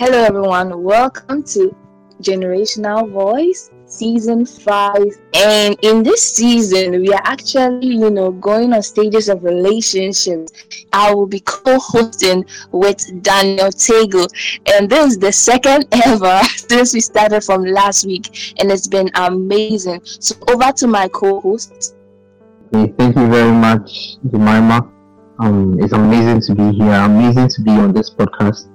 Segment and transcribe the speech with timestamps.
[0.00, 0.82] Hello, everyone.
[0.82, 1.76] Welcome to
[2.22, 5.04] Generational Voice season five.
[5.34, 10.52] And in this season, we are actually, you know, going on stages of relationships.
[10.94, 14.26] I will be co-hosting with Daniel Tego,
[14.74, 19.10] and this is the second ever since we started from last week, and it's been
[19.16, 20.00] amazing.
[20.04, 21.94] So over to my co-host.
[22.72, 24.90] Hey, thank you very much, Jemima.
[25.40, 26.94] Um, it's amazing to be here.
[26.94, 28.69] Amazing to be on this podcast.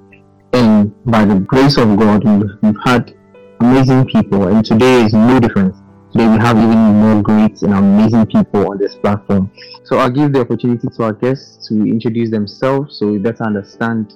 [0.55, 3.13] And by the grace of God, we've, had
[3.59, 5.75] amazing people, and today is no different.
[6.13, 9.52] Today we have even more great and amazing people on this platform.
[9.83, 14.13] So I'll give the opportunity to our guests to introduce themselves so we better understand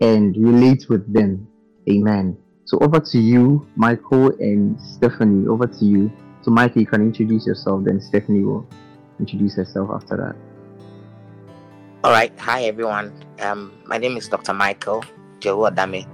[0.00, 1.46] and relate with them.
[1.90, 2.38] Amen.
[2.64, 5.46] So over to you, Michael and Stephanie.
[5.46, 6.10] Over to you.
[6.40, 8.66] So Michael, you can introduce yourself, then Stephanie will
[9.20, 10.34] introduce herself after that.
[12.02, 12.32] All right.
[12.38, 13.12] Hi, everyone.
[13.40, 14.54] Um, my name is Dr.
[14.54, 15.04] Michael
[15.44, 16.06] Joe Adame.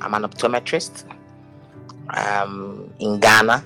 [0.00, 1.02] I'm an optometrist
[2.16, 3.64] um, in Ghana.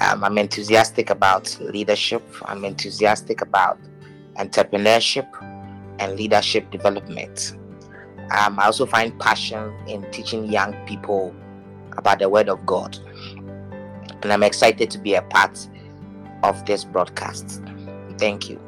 [0.00, 2.22] Um, I'm enthusiastic about leadership.
[2.44, 3.76] I'm enthusiastic about
[4.36, 5.26] entrepreneurship
[5.98, 7.58] and leadership development.
[8.30, 11.34] Um, I also find passion in teaching young people
[11.96, 12.96] about the Word of God.
[14.22, 15.68] And I'm excited to be a part
[16.44, 17.60] of this broadcast.
[18.18, 18.60] Thank you.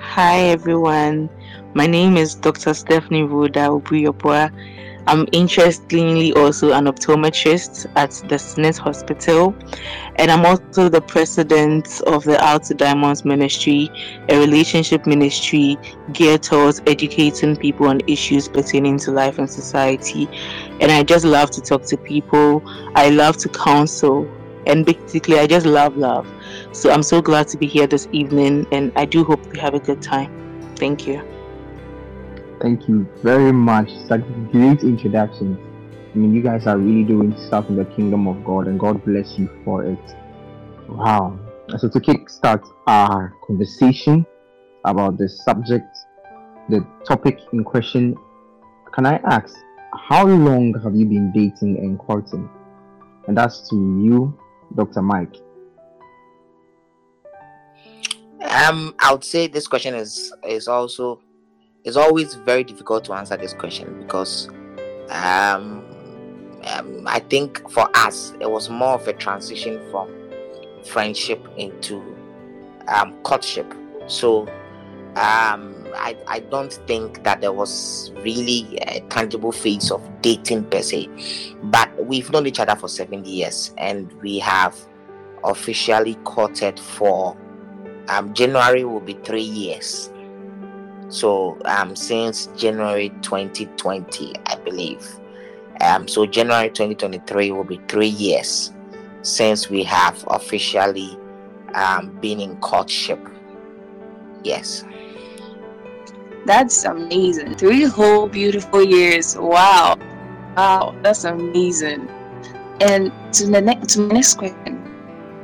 [0.00, 1.30] Hi, everyone.
[1.74, 2.74] My name is Dr.
[2.74, 4.52] Stephanie Voda Ubuyopua.
[5.06, 9.54] I'm interestingly also an optometrist at the Smith Hospital,
[10.16, 13.90] and I'm also the president of the Out to Diamonds Ministry,
[14.28, 15.78] a relationship ministry
[16.12, 20.28] geared towards educating people on issues pertaining to life and society.
[20.82, 22.62] And I just love to talk to people,
[22.94, 24.30] I love to counsel,
[24.66, 26.30] and basically, I just love love.
[26.72, 29.72] So I'm so glad to be here this evening, and I do hope we have
[29.72, 30.30] a good time.
[30.76, 31.41] Thank you.
[32.62, 33.90] Thank you very much.
[34.06, 34.20] Such
[34.52, 35.58] great introduction.
[36.14, 39.04] I mean, you guys are really doing stuff in the kingdom of God, and God
[39.04, 39.98] bless you for it.
[40.88, 41.40] Wow.
[41.76, 44.24] So, to kickstart our conversation
[44.84, 45.88] about the subject,
[46.68, 48.16] the topic in question,
[48.92, 49.56] can I ask,
[50.08, 52.48] how long have you been dating and courting?
[53.26, 54.38] And that's to you,
[54.76, 55.02] Dr.
[55.02, 55.34] Mike.
[58.40, 61.20] Um, I would say this question is is also
[61.84, 64.48] it's always very difficult to answer this question because
[65.10, 65.84] um,
[66.64, 70.10] um, I think for us it was more of a transition from
[70.84, 72.02] friendship into
[72.88, 73.72] um, courtship.
[74.06, 74.42] So
[75.16, 80.82] um, I, I don't think that there was really a tangible phase of dating per
[80.82, 81.08] se,
[81.64, 84.76] but we've known each other for seven years and we have
[85.44, 87.36] officially courted for
[88.08, 90.11] um, January will be three years.
[91.12, 95.06] So um, since January 2020, I believe.
[95.82, 98.72] Um, so January 2023 will be three years
[99.20, 101.18] since we have officially
[101.74, 103.20] um, been in courtship.
[104.42, 104.84] Yes.
[106.46, 107.56] That's amazing.
[107.56, 109.36] Three whole beautiful years.
[109.36, 109.98] Wow.
[110.56, 112.08] Wow, that's amazing.
[112.80, 114.78] And to the next to my next question.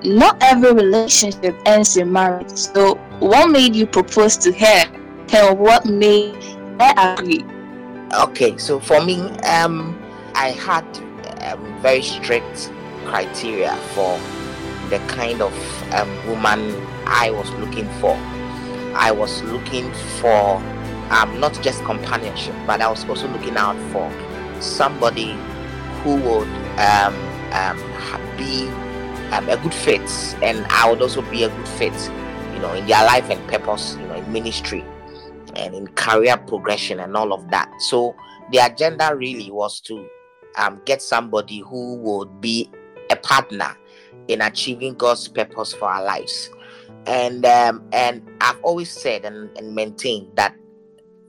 [0.03, 2.57] Not every relationship ends in marriage.
[2.57, 4.99] So what made you propose to her
[5.33, 6.35] and what made
[6.81, 7.45] her agree?
[8.13, 9.99] Okay, so for me, um
[10.35, 10.85] I had
[11.43, 12.73] um, very strict
[13.07, 14.19] criteria for
[14.89, 15.53] the kind of
[15.93, 16.75] um, woman
[17.07, 18.15] I was looking for.
[18.95, 20.57] I was looking for
[21.11, 24.13] um, not just companionship, but I was also looking out for
[24.61, 25.37] somebody
[26.03, 27.15] who would um,
[27.53, 27.79] um,
[28.37, 28.69] be
[29.33, 30.09] um, a good fit,
[30.43, 32.11] and I would also be a good fit,
[32.55, 34.85] you know, in their life and purpose, you know, in ministry
[35.57, 37.71] and in career progression and all of that.
[37.89, 38.15] So
[38.53, 40.09] the agenda really was to
[40.57, 42.71] um, get somebody who would be
[43.11, 43.77] a partner
[44.29, 46.51] in achieving God's purpose for our lives.
[47.07, 50.55] And um, and I've always said and, and maintained that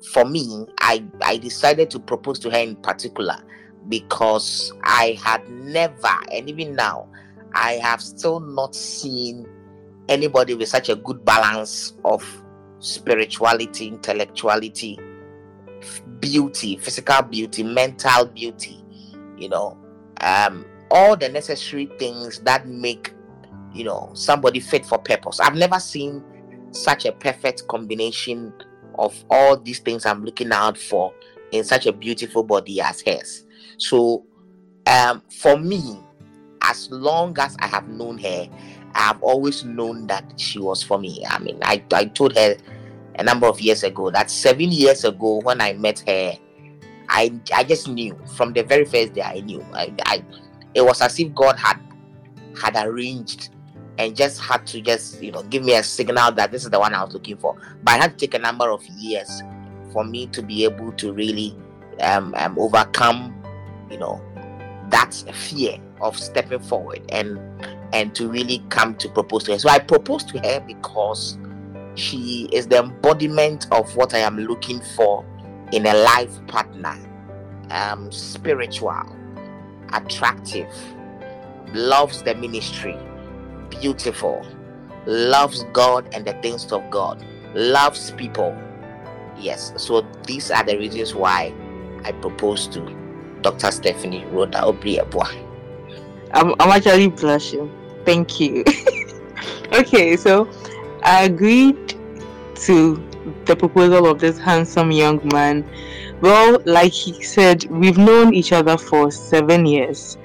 [0.04, 3.36] for me, I, I decided to propose to her in particular
[3.88, 7.08] because I had never, and even now,
[7.54, 9.48] I have still not seen
[10.08, 12.24] anybody with such a good balance of
[12.80, 15.00] spirituality, intellectuality,
[16.20, 18.84] beauty, physical beauty, mental beauty,
[19.38, 19.78] you know,
[20.22, 23.14] um, all the necessary things that make,
[23.74, 25.40] you know, somebody fit for purpose.
[25.40, 26.24] I've never seen
[26.72, 28.54] such a perfect combination
[28.98, 31.14] of all these things I'm looking out for
[31.52, 33.46] in such a beautiful body as hers.
[33.78, 34.26] So,
[34.88, 36.00] um, for me,
[36.64, 38.48] as long as I have known her,
[38.96, 41.26] I've always known that she was for me.
[41.28, 42.56] I mean, I, I told her
[43.16, 46.34] a number of years ago that seven years ago when I met her,
[47.10, 49.22] I I just knew from the very first day.
[49.22, 49.66] I knew.
[49.74, 50.24] I, I
[50.74, 51.80] it was as if God had
[52.60, 53.50] had arranged
[53.98, 56.80] and just had to just you know give me a signal that this is the
[56.80, 57.56] one I was looking for.
[57.84, 59.42] But I had to take a number of years
[59.92, 61.56] for me to be able to really
[62.02, 63.36] um, um overcome
[63.90, 64.22] you know
[64.90, 67.40] that fear of stepping forward and
[67.94, 69.60] and to really come to propose to her.
[69.60, 71.38] So I proposed to her because
[71.96, 75.26] she is the embodiment of what I am looking for
[75.72, 76.98] in a life partner.
[77.72, 79.16] Um, spiritual,
[79.94, 80.74] attractive,
[81.74, 82.98] loves the ministry,
[83.70, 84.46] beautiful,
[85.06, 88.58] loves God and the things of God, loves people.
[89.38, 91.54] Yes, so these are the reasons why
[92.04, 92.82] I proposed to
[93.42, 93.72] Dr.
[93.72, 95.28] Stephanie Rhoda Obriabwa.
[96.34, 97.72] I'm, I'm actually blushing.
[98.06, 98.64] Thank you.
[99.74, 100.50] okay, so
[101.04, 101.96] I agreed
[102.56, 103.04] to
[103.46, 105.70] the proposal of this handsome young man.
[106.22, 110.18] Well, like he said, we've known each other for seven years.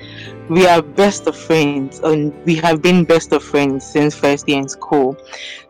[0.49, 4.59] We are best of friends, and we have been best of friends since first year
[4.59, 5.17] in school.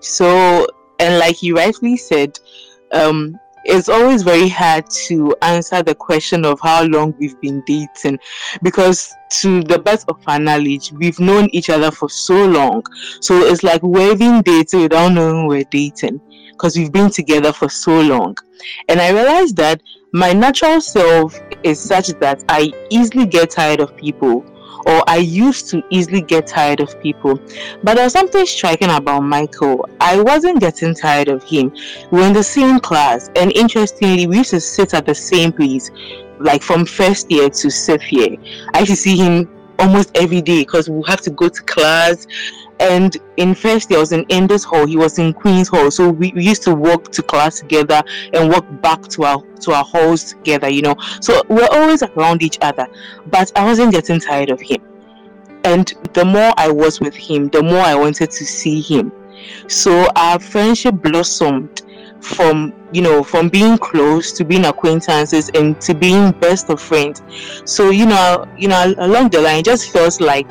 [0.01, 0.67] So,
[0.99, 2.39] and like he rightly said,
[2.93, 8.19] um, it's always very hard to answer the question of how long we've been dating
[8.63, 12.85] because to the best of our knowledge we've known each other for so long.
[13.21, 16.21] So it's like we're even dating without knowing we're dating
[16.51, 18.37] because we've been together for so long.
[18.89, 19.83] And i realized that
[20.13, 24.45] my natural self is such that i easily get tired of people
[24.87, 27.41] or I used to easily get tired of people.
[27.83, 29.89] But there was something striking about Michael.
[30.01, 31.73] I wasn't getting tired of him.
[32.11, 35.53] We were in the same class, and interestingly, we used to sit at the same
[35.53, 35.91] place,
[36.39, 38.37] like from first year to fifth year.
[38.73, 42.27] I used to see him almost every day because we have to go to class
[42.81, 45.91] and in first year I was in Indus Hall, he was in Queen's Hall.
[45.91, 49.73] So we, we, used to walk to class together and walk back to our to
[49.73, 50.97] our halls together, you know.
[51.21, 52.87] So we're always around each other.
[53.27, 54.83] But I wasn't getting tired of him.
[55.65, 59.13] And the more I was with him, the more I wanted to see him.
[59.69, 61.83] So our friendship blossomed
[62.21, 67.23] from you know from being close to being acquaintances and to being best of friends
[67.67, 70.47] so you know you know along the line just feels like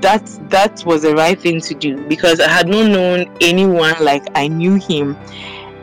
[0.00, 4.26] that that was the right thing to do because I had not known anyone like
[4.34, 5.16] I knew him.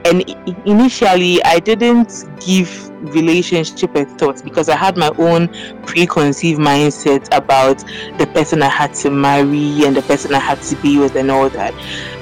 [0.06, 0.24] And
[0.66, 5.50] initially I didn't give relationship a thought because I had my own
[5.86, 7.80] preconceived mindset about
[8.18, 11.30] the person I had to marry and the person I had to be with and
[11.30, 11.74] all that.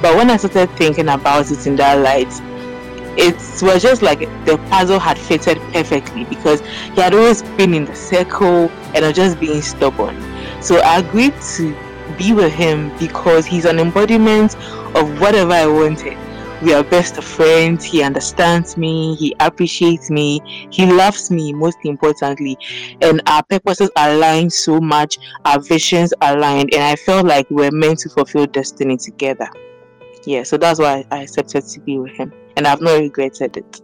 [0.02, 2.32] But when I started thinking about it in that light
[3.20, 7.86] it was just like the puzzle had fitted perfectly because he had always been in
[7.86, 10.16] the circle and I was just being stubborn
[10.62, 11.76] so I agreed to
[12.18, 14.56] be with him because he's an embodiment
[14.96, 16.18] of whatever I wanted.
[16.62, 17.86] We are best of friends.
[17.86, 19.16] He understands me.
[19.16, 20.42] He appreciates me.
[20.72, 22.58] He loves me, most importantly.
[23.02, 25.20] And our purposes align so much.
[25.46, 26.74] Our visions aligned.
[26.74, 29.48] And I felt like we are meant to fulfill destiny together.
[30.26, 32.34] Yeah, so that's why I accepted to be with him.
[32.56, 33.82] And I've not regretted it.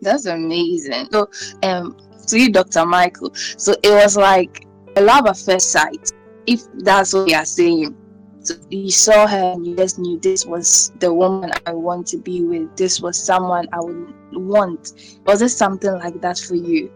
[0.00, 1.08] That's amazing.
[1.10, 1.28] So,
[1.64, 1.96] um,
[2.28, 2.86] to you, Dr.
[2.86, 3.34] Michael.
[3.34, 4.64] So it was like
[4.96, 6.12] a love at first sight
[6.46, 7.96] if that's what you are saying.
[8.40, 12.18] So you saw her and you just knew this was the woman I want to
[12.18, 12.76] be with.
[12.76, 15.18] This was someone I would want.
[15.26, 16.92] Was it something like that for you?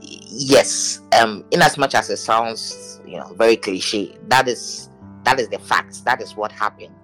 [0.00, 1.00] Yes.
[1.18, 4.88] Um, in as much as it sounds, you know, very cliche, that is
[5.24, 6.02] that is the facts.
[6.02, 6.94] That is what happened.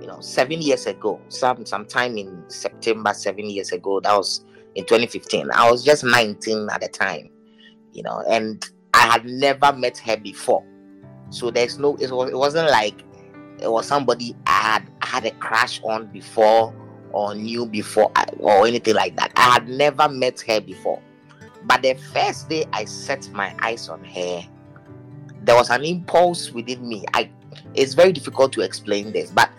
[0.00, 4.44] You know, seven years ago, some sometime in September, seven years ago, that was
[4.76, 5.50] in 2015.
[5.50, 7.30] I was just 19 at the time,
[7.96, 10.62] you know, and I had never met her before.
[11.30, 13.02] So there's no it, was, it wasn't like
[13.58, 16.74] it was somebody I had had a crush on before
[17.12, 19.32] or knew before or anything like that.
[19.36, 21.00] I had never met her before.
[21.64, 24.42] But the first day I set my eyes on her,
[25.42, 27.06] there was an impulse within me.
[27.14, 27.30] I
[27.74, 29.50] it's very difficult to explain this, but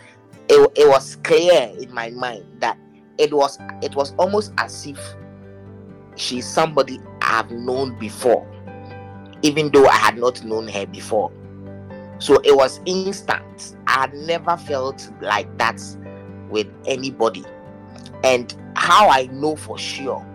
[0.48, 2.77] it, it was clear in my mind that
[3.17, 5.00] it was it was almost as if
[6.17, 8.47] she's somebody I've known before
[9.41, 11.31] even though I had not known her before.
[12.19, 13.75] So it was instant.
[13.86, 15.81] I had never felt like that
[16.50, 17.45] with anybody.
[18.24, 20.25] And how I know for sure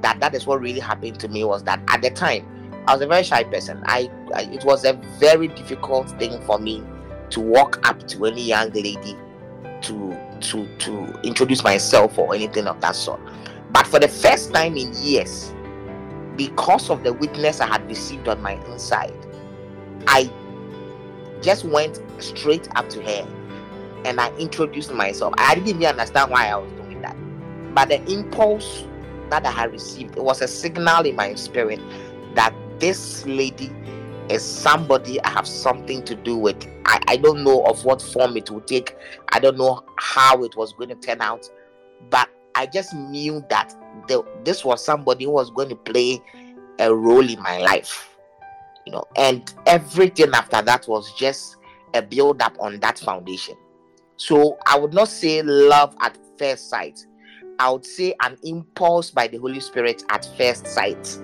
[0.00, 2.46] that that is what really happened to me was that at the time
[2.88, 3.80] I was a very shy person.
[3.86, 6.82] I, I it was a very difficult thing for me
[7.30, 9.16] to walk up to any young lady
[9.82, 13.20] to to to introduce myself or anything of that sort.
[13.72, 15.54] But for the first time in years,
[16.36, 19.14] because of the witness I had received on my inside,
[20.06, 20.30] I
[21.40, 23.28] just went straight up to her
[24.04, 25.34] and I introduced myself.
[25.38, 27.16] I didn't even understand why I was doing that,
[27.74, 28.84] but the impulse
[29.32, 30.16] that I had received.
[30.16, 31.80] It was a signal in my spirit
[32.34, 33.72] that this lady
[34.28, 36.66] is somebody I have something to do with.
[36.84, 38.94] I, I don't know of what form it will take.
[39.30, 41.48] I don't know how it was going to turn out,
[42.10, 43.74] but I just knew that
[44.08, 46.20] the, this was somebody who was going to play
[46.78, 48.16] a role in my life.
[48.86, 51.56] You know, and everything after that was just
[51.94, 53.54] a build up on that foundation.
[54.16, 57.06] So I would not say love at first sight.
[57.58, 61.20] I would say an impulse by the Holy Spirit at first sight.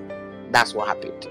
[0.53, 1.29] That's what happened.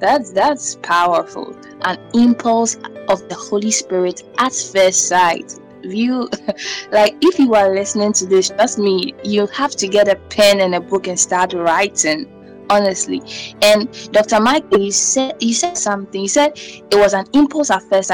[0.00, 1.54] That's that's powerful.
[1.82, 2.76] An impulse
[3.08, 5.59] of the Holy Spirit at first sight.
[5.82, 6.28] You
[6.92, 10.60] like if you are listening to this, trust me, you have to get a pen
[10.60, 12.26] and a book and start writing
[12.70, 13.20] honestly.
[13.62, 14.40] And Dr.
[14.40, 16.22] mike you said you said something.
[16.22, 18.10] You said it was an impulse at first.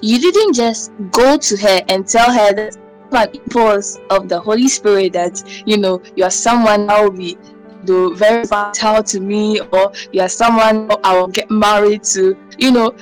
[0.00, 2.76] You didn't just go to her and tell her that
[3.12, 7.38] an impulse of the Holy Spirit that you know you're someone i'll be
[7.84, 12.36] the very vital to me, or you're someone I will get married to.
[12.58, 12.94] You know,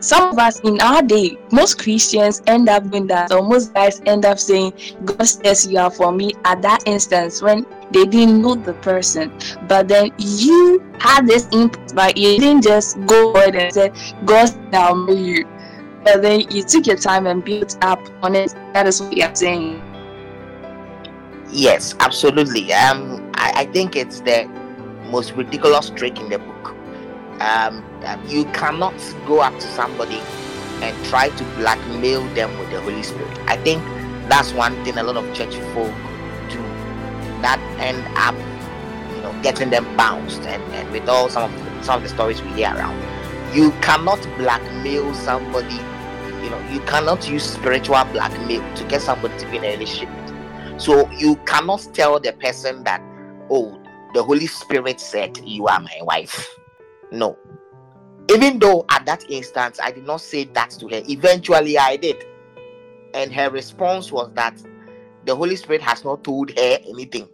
[0.00, 4.00] some of us in our day, most Christians end up doing that, or most guys
[4.06, 4.72] end up saying,
[5.04, 9.32] God says you are for me at that instance when they didn't know the person.
[9.68, 13.92] But then you had this input, but you didn't just go ahead and say,
[14.24, 15.48] God I'll marry you.
[16.04, 18.54] But then you took your time and built up on it.
[18.72, 19.82] That is what you're saying.
[21.50, 22.72] Yes, absolutely.
[22.72, 24.46] Um, I, I think it's the
[25.10, 26.74] most ridiculous trick in the book.
[27.40, 28.94] Um, um, you cannot
[29.26, 30.20] go up to somebody
[30.82, 33.38] and try to blackmail them with the Holy Spirit.
[33.46, 33.82] I think
[34.28, 35.92] that's one thing a lot of church folk
[36.48, 36.58] do
[37.42, 38.34] that end up,
[39.14, 42.08] you know, getting them bounced and, and with all some of the, some of the
[42.08, 42.96] stories we hear around.
[43.54, 45.74] You cannot blackmail somebody,
[46.44, 50.08] you know, you cannot use spiritual blackmail to get somebody to be in a relationship.
[50.80, 53.02] So you cannot tell the person that,
[53.50, 53.78] oh,
[54.14, 56.56] the Holy Spirit said you are my wife.
[57.12, 57.36] No,
[58.30, 62.24] even though at that instance I did not say that to her, eventually I did.
[63.14, 64.60] And her response was that
[65.24, 67.28] the Holy Spirit has not told her anything.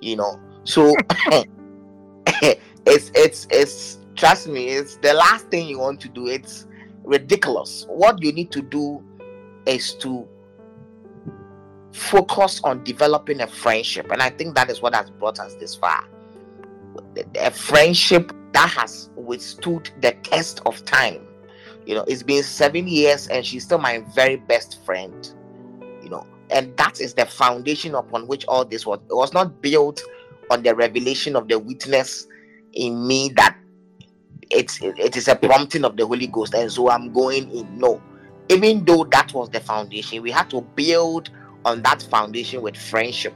[0.00, 0.94] You know, so
[2.86, 6.26] it's it's it's trust me, it's the last thing you want to do.
[6.26, 6.66] It's
[7.04, 7.86] ridiculous.
[7.88, 9.02] What you need to do
[9.66, 10.26] is to
[11.92, 15.74] focus on developing a friendship, and I think that is what has brought us this
[15.74, 16.08] far.
[17.36, 21.26] A friendship that has withstood the test of time.
[21.86, 25.32] You know, it's been seven years and she's still my very best friend.
[26.02, 29.00] You know, and that is the foundation upon which all this was.
[29.08, 30.02] It was not built
[30.50, 32.26] on the revelation of the witness
[32.72, 33.56] in me that
[34.50, 37.78] it's it is a prompting of the Holy Ghost, and so I'm going in.
[37.78, 38.02] No,
[38.48, 41.30] even though that was the foundation, we had to build
[41.64, 43.34] on that foundation with friendship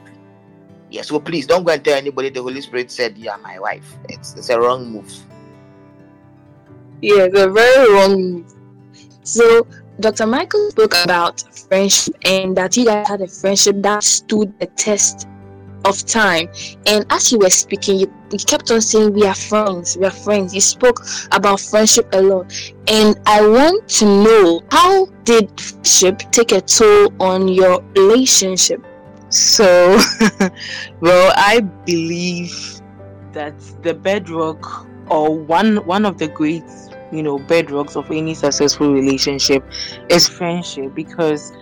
[0.95, 3.59] yeah, so please don't go and tell anybody the Holy Spirit said you are my
[3.59, 3.97] wife.
[4.09, 5.13] It's it's a wrong move.
[7.03, 8.55] Yeah, it's a very wrong move.
[9.25, 9.67] So
[9.99, 10.27] Dr.
[10.27, 15.27] Michael spoke about friendship and that you guys had a friendship that stood the test
[15.85, 16.49] of time.
[16.87, 20.13] And as you were speaking, you, you kept on saying we are friends, we are
[20.13, 20.55] friends.
[20.55, 22.47] You spoke about friendship alone.
[22.87, 28.85] And I want to know how did friendship take a toll on your relationship?
[29.35, 29.99] So,
[31.01, 32.81] well, I believe
[33.33, 36.63] that the bedrock or one one of the great
[37.11, 39.65] you know bedrocks of any successful relationship
[40.09, 41.53] is friendship because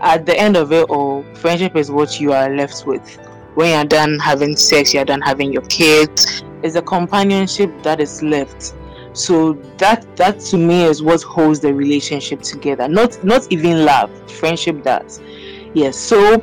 [0.00, 3.16] at the end of it all friendship is what you are left with.
[3.54, 8.24] When you're done having sex you're done having your kids is a companionship that is
[8.24, 8.74] left.
[9.12, 12.88] So that that to me is what holds the relationship together.
[12.88, 15.20] Not not even love friendship does.
[15.74, 16.42] Yes so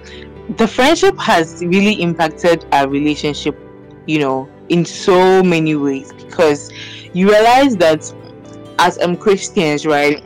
[0.55, 3.57] the friendship has really impacted our relationship,
[4.05, 6.71] you know, in so many ways because
[7.13, 8.13] you realize that
[8.79, 10.23] as um Christians, right,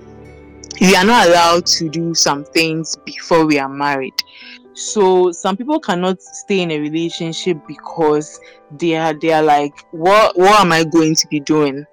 [0.80, 4.14] we are not allowed to do some things before we are married.
[4.74, 8.40] So some people cannot stay in a relationship because
[8.80, 11.86] they are they are like, what what am I going to be doing?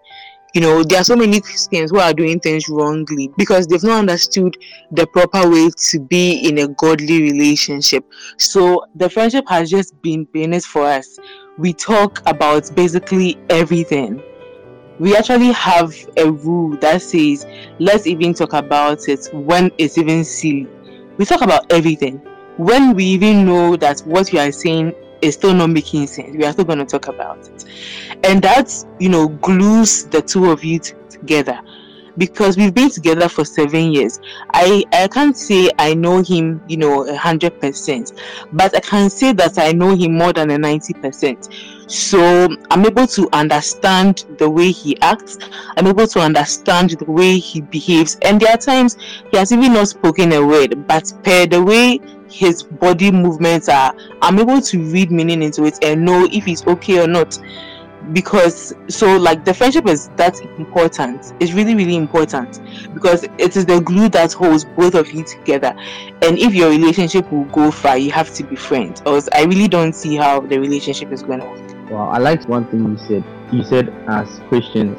[0.55, 3.99] You know there are so many christians who are doing things wrongly because they've not
[3.99, 4.57] understood
[4.93, 8.05] the proper way to be in a godly relationship.
[8.39, 11.19] So the friendship has just been painless for us.
[11.59, 14.23] We talk about basically everything.
[14.99, 17.47] We actually have a rule that says
[17.79, 20.67] let's even talk about it when it's even silly.
[21.19, 22.21] We talk about everything.
[22.57, 26.37] When we even know that what we are saying is still not making sense.
[26.37, 27.65] We are still going to talk about it.
[28.25, 31.61] And that, you know, glues the two of you t- together.
[32.19, 34.21] because we've been together for seven years.
[34.53, 38.13] I I can't say I know him, you know, a hundred percent,
[38.53, 41.49] but I can say that I know him more than a ninety percent.
[41.87, 45.39] So I'm able to understand the way he acts.
[45.77, 48.97] I'm able to understand the way he behaves, and there are times
[49.31, 53.95] he has even not spoken a word, but per the way his body movements are,
[54.23, 57.39] I'm able to read meaning into it and know if he's okay or not.
[58.13, 61.35] Because so like the friendship is that important.
[61.41, 62.61] It's really really important.
[62.95, 65.75] Because it is the glue that holds both of you together.
[66.23, 69.03] And if your relationship will go far you have to be friends.
[69.05, 71.91] Or i really don't see how the relationship is going to work.
[71.91, 73.25] Well i liked one thing you said.
[73.53, 74.97] You said as christians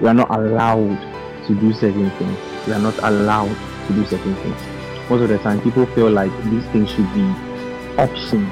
[0.00, 0.98] we are not allowed
[1.46, 2.38] to do certain things.
[2.66, 4.69] We are not allowed to do certain things
[5.10, 7.26] most of the time people feel like these things should be
[7.98, 8.48] options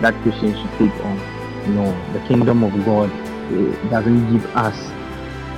[0.00, 1.32] that christians should take on
[1.66, 3.08] no, the kingdom of God
[3.52, 4.76] eh, doesn't give us.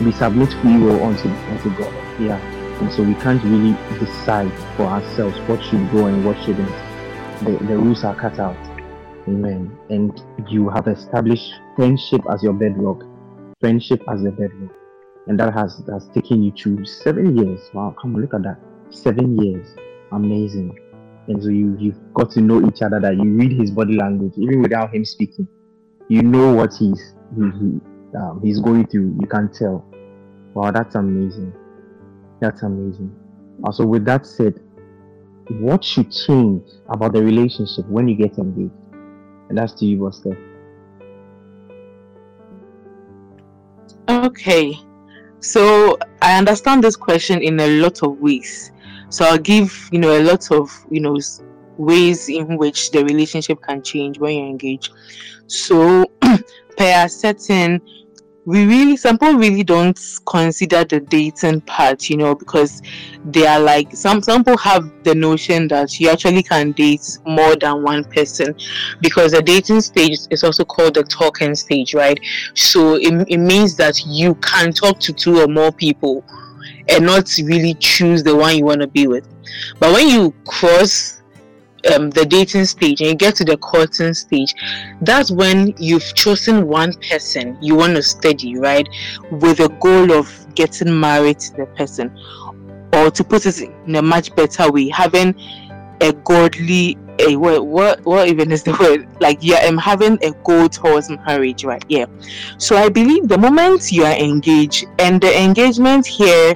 [0.02, 1.92] We submit free will unto, unto God.
[2.20, 2.38] Yeah.
[2.80, 6.68] And so we can't really decide for ourselves what should go and what shouldn't.
[7.40, 8.56] The, the rules are cut out.
[9.26, 9.76] Amen.
[9.88, 13.02] And you have established friendship as your bedrock.
[13.60, 14.76] Friendship as your bedrock.
[15.26, 17.70] And that has has taken you to seven years.
[17.72, 18.58] Wow, come on, look at that.
[18.90, 19.74] Seven years.
[20.14, 20.78] Amazing.
[21.28, 24.35] And so you you've got to know each other that you read his body language,
[24.37, 25.49] even without him speaking
[26.09, 27.80] you know what he's he, he
[28.16, 29.16] um, he's going through.
[29.21, 29.85] You can tell.
[30.54, 31.52] Wow, that's amazing.
[32.40, 33.14] That's amazing.
[33.64, 34.61] Also, with that said,
[35.49, 38.73] what should change about the relationship when you get engaged?
[39.49, 40.38] And that's to you, Buster.
[44.09, 44.78] Okay,
[45.40, 48.71] so I understand this question in a lot of ways.
[49.08, 51.18] So I'll give you know a lot of you know
[51.76, 54.92] ways in which the relationship can change when you're engaged.
[55.46, 56.06] So,
[56.76, 57.80] per certain,
[58.46, 62.82] we really some people really don't consider the dating part, you know, because
[63.25, 67.56] they are like some some people have the notion that you actually can date more
[67.56, 68.54] than one person
[69.00, 72.20] because the dating stage is also called the talking stage, right?
[72.52, 76.23] So it, it means that you can talk to two or more people
[76.88, 79.26] and not really choose the one you want to be with.
[79.78, 81.23] But when you cross
[81.92, 84.54] um, the dating stage and you get to the courting stage,
[85.02, 88.88] that's when you've chosen one person you want to study, right?
[89.30, 92.16] With a goal of getting married to the person.
[92.92, 95.34] Or to put it in a much better way, having
[96.00, 100.32] a godly a what what what even is the word like yeah i'm having a
[100.42, 102.06] goal towards marriage right yeah
[102.58, 106.54] so i believe the moment you are engaged and the engagement here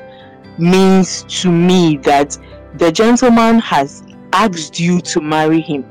[0.58, 2.36] means to me that
[2.74, 5.84] the gentleman has asked you to marry him.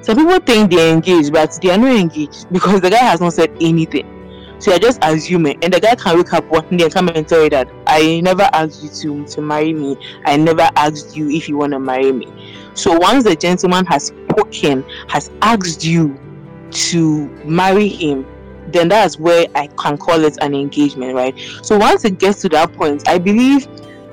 [0.00, 3.34] Some people think they're engaged, but they are not engaged because the guy has not
[3.34, 4.08] said anything.
[4.58, 7.26] So you're just assuming, and the guy can wake up one day and come and
[7.26, 9.96] tell you that I never asked you to, to marry me.
[10.24, 12.26] I never asked you if you want to marry me.
[12.74, 16.18] So once the gentleman has spoken, has asked you
[16.70, 18.24] to marry him,
[18.68, 21.36] then that's where I can call it an engagement, right?
[21.62, 23.66] So once it gets to that point, I believe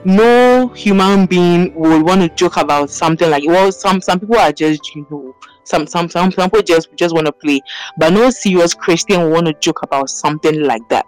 [0.06, 4.52] no human being would want to joke about something like well some some people are
[4.52, 5.36] just you know
[5.70, 7.62] some some some, people just just want to play.
[7.98, 11.06] But no serious christian want to joke about something like that.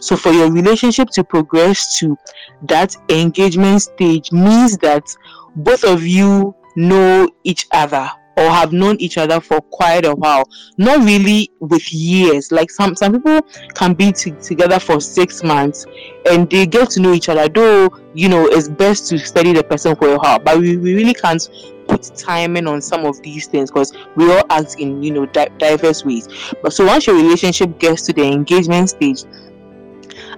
[0.00, 2.16] So for your relationship to progress to
[2.68, 5.04] that engagement stage means that
[5.56, 10.48] both of you know each other or have known each other for quite a while.
[10.78, 12.52] Not really with years.
[12.52, 13.42] Like some some people
[13.74, 15.86] can be t- together for six months
[16.30, 19.64] and they get to know each other though you know it's best to study the
[19.64, 20.38] person for a while.
[20.38, 21.48] But we, we really can't
[21.88, 25.50] put timing on some of these things because we all act in you know di-
[25.58, 26.28] diverse ways.
[26.62, 29.24] But so once your relationship gets to the engagement stage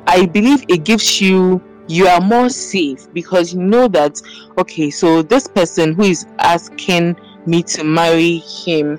[0.07, 4.21] i believe it gives you you are more safe because you know that
[4.59, 8.99] okay so this person who is asking me to marry him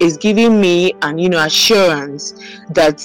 [0.00, 2.34] is giving me an you know assurance
[2.70, 3.02] that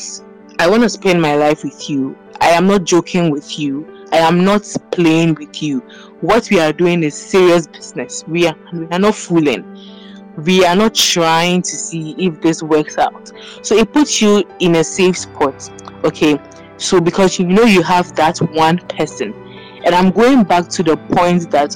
[0.60, 2.16] I want to spend my life with you.
[2.40, 3.88] I am not joking with you.
[4.12, 5.80] I am not playing with you.
[6.22, 8.24] What we are doing is serious business.
[8.28, 9.66] We are we are not fooling.
[10.38, 13.32] We are not trying to see if this works out.
[13.62, 15.70] So it puts you in a safe spot.
[16.04, 16.40] Okay.
[16.78, 19.34] So because you know you have that one person.
[19.86, 21.76] And I'm going back to the point that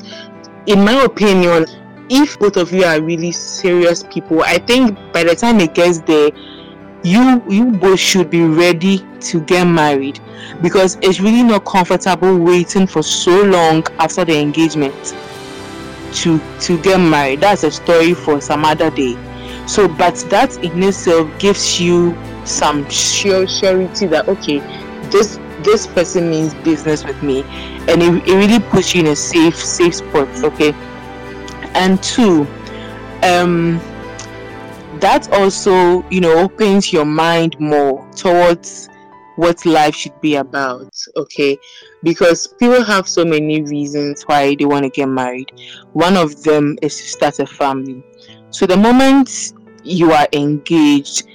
[0.67, 1.65] in my opinion,
[2.09, 5.99] if both of you are really serious people, I think by the time it gets
[6.01, 6.31] there,
[7.03, 10.19] you you both should be ready to get married
[10.61, 15.15] because it's really not comfortable waiting for so long after the engagement
[16.13, 17.41] to to get married.
[17.41, 19.15] That's a story for some other day.
[19.67, 24.59] So, but that in itself gives you some sure surety that okay,
[25.09, 27.43] this this person means business with me
[27.87, 30.71] and it, it really puts you in a safe safe spot okay
[31.77, 32.45] and two
[33.23, 33.79] um
[34.99, 38.89] that also you know opens your mind more towards
[39.37, 41.59] what life should be about okay?
[42.01, 45.51] Because people have so many reasons why they want to get married.
[45.93, 48.03] One of them is to start a family.
[48.49, 51.27] So the moment you are engaged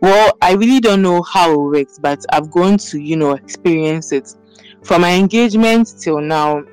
[0.00, 4.12] well i really don't know how it works but i've gone to you know experience
[4.12, 4.34] it.
[4.82, 6.64] From my engagement till now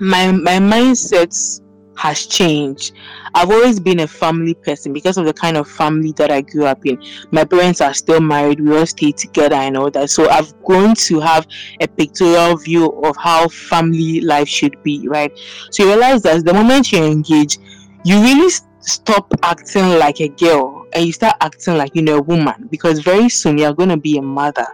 [0.00, 1.60] my my mindset
[2.00, 2.94] has changed.
[3.34, 6.64] I've always been a family person because of the kind of family that I grew
[6.64, 6.98] up in.
[7.30, 10.08] My parents are still married, we all stay together and all that.
[10.08, 11.46] So I've grown to have
[11.80, 15.30] a pictorial view of how family life should be, right?
[15.70, 17.58] So you realize that the moment you engage,
[18.04, 22.22] you really stop acting like a girl and you start acting like you know a
[22.22, 24.66] woman because very soon you're going to be a mother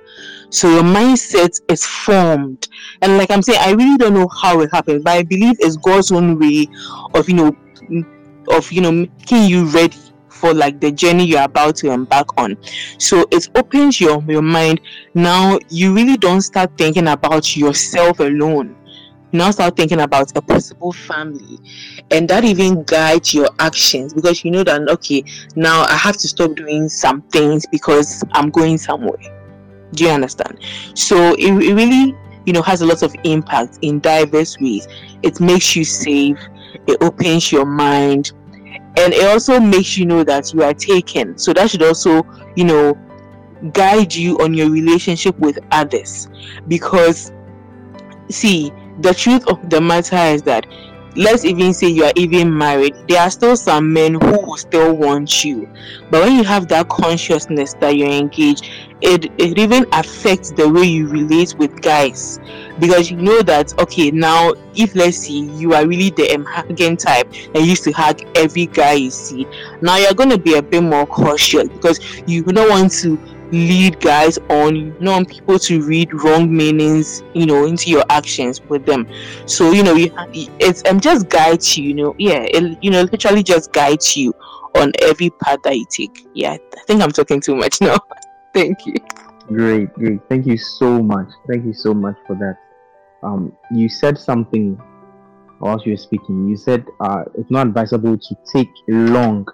[0.51, 2.69] so your mindset is formed.
[3.03, 5.77] And like i'm saying i really don't know how it happens but i believe it's
[5.77, 6.67] god's own way
[7.15, 7.57] of you know
[8.49, 9.97] of you know making you ready
[10.37, 12.57] for like the journey you're about to embark on.
[12.99, 14.81] So it opens your your mind.
[15.15, 18.77] Now you really don't start thinking about yourself alone.
[19.33, 21.59] Now start thinking about a possible family.
[22.11, 25.25] And that even guides your actions because you know that okay
[25.57, 29.36] now i have to stop doing some things because i'm going somewhere
[29.97, 30.61] do you understand?
[30.95, 34.87] So it, it really you know has a lot of impact in diverse ways.
[35.23, 36.39] It makes you safe.
[36.87, 38.33] It opens your mind.
[38.99, 41.37] And it also makes you know that you are taken.
[41.37, 42.23] So that should also
[42.55, 42.99] you know
[43.73, 46.29] guide you on your relationship with others.
[46.69, 47.33] Because
[48.31, 50.67] see the truth of the matter is that
[51.17, 54.97] let's even say you are even married there are still some men who will still
[54.97, 55.69] want you.
[56.11, 58.69] But when you have that consciousness that you're engaged
[59.03, 62.41] it, it even affects the way you relate with guys.
[62.79, 66.97] Because you know that okay now if let's see you are really the um, hugging
[66.97, 69.47] type and used to hug every guy you see
[69.81, 73.17] now you're going to be a bit more cautious because you don't want to
[73.53, 78.05] lead guys on you don't want people to read wrong meanings you know into your
[78.11, 79.09] actions with them.
[79.47, 80.13] So you know you,
[80.59, 84.33] it's um just guides you you know yeah it, you know literally just guides you
[84.77, 86.27] on every path that you take.
[86.35, 87.99] Yeah i think i'm talking too much now.
[88.55, 88.95] Thank you.
[89.49, 90.21] Great great.
[90.29, 91.29] Thank you so much.
[91.49, 92.57] Thank you so much for that.
[93.23, 94.81] Um you said something
[95.61, 96.49] whilst you were speaking.
[96.49, 99.47] You said uh it's not advisable to take long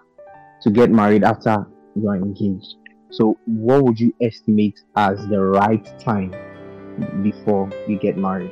[0.62, 2.76] to get married after you are engaged
[3.12, 6.34] so, what would you estimate as the right time
[7.22, 8.50] before you get married?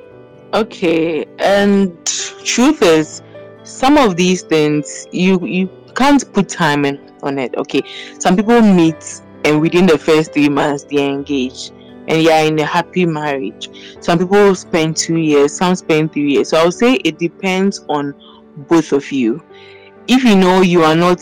[0.52, 1.96] Okay, and
[2.44, 3.22] truth is,
[3.62, 7.54] some of these things you you can't put time in on it.
[7.56, 7.80] Okay,
[8.18, 11.70] some people meet and within the first three months they engage
[12.08, 13.70] and you are in a happy marriage.
[14.00, 16.50] Some people spend two years, some spend three years.
[16.50, 18.14] So I would say it depends on
[18.68, 19.42] both of you.
[20.06, 21.20] If you know you are not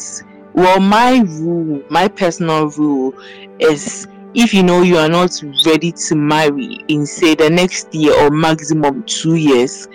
[0.59, 3.15] well, my rule, my personal rule
[3.61, 8.13] is if you know you are not ready to marry in say the next year
[8.21, 9.87] or maximum two years,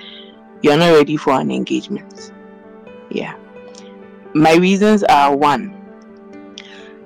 [0.61, 2.31] you are not ready for an engagement.
[3.09, 3.35] Yeah.
[4.33, 5.75] My reasons are one,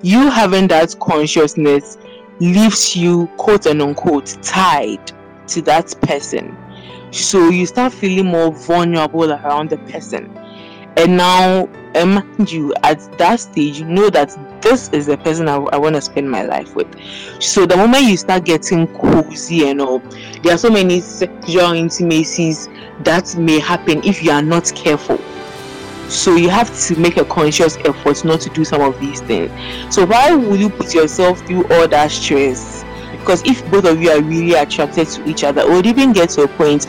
[0.02, 1.98] you having that consciousness
[2.38, 5.10] leaves you quote and unquote tied
[5.48, 6.56] to that person.
[7.10, 10.32] So you start feeling more vulnerable around the person
[10.98, 11.68] and now
[12.04, 15.94] mind you at that stage you know that this is the person I, I want
[15.94, 16.88] to spend my life with.
[17.40, 20.00] So the moment you start getting cozy and all
[20.42, 22.68] there are so many sexual intimacies
[23.00, 25.18] that may happen if you are not careful.
[26.08, 29.50] So you have to make a conscious effort not to do some of these things.
[29.94, 32.84] So why would you put yourself through all that stress?
[33.12, 36.42] Because if both of you are really attracted to each other, would even get to
[36.42, 36.86] a point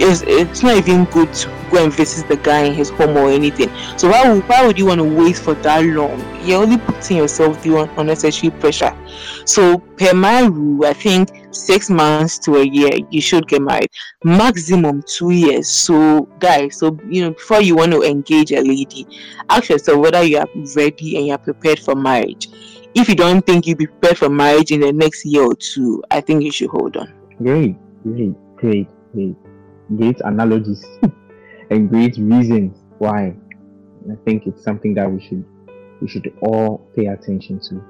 [0.00, 3.30] it's, it's not even good to go and visit the guy in his home or
[3.30, 3.70] anything.
[3.96, 6.18] So why would, why would you want to wait for that long?
[6.44, 8.96] You're only putting yourself through unnecessary pressure.
[9.44, 13.90] So per my rule, I think six months to a year you should get married.
[14.24, 15.68] Maximum two years.
[15.68, 19.06] So guys, so you know before you want to engage a lady,
[19.48, 22.48] ask yourself whether you are ready and you are prepared for marriage
[22.94, 26.02] if you don't think you'll be prepared for marriage in the next year or two,
[26.10, 27.12] I think you should hold on.
[27.38, 29.36] Great, great, great, great,
[29.96, 30.84] great analogies
[31.70, 33.34] and great reasons why.
[34.10, 35.44] I think it's something that we should
[36.00, 37.82] we should all pay attention to.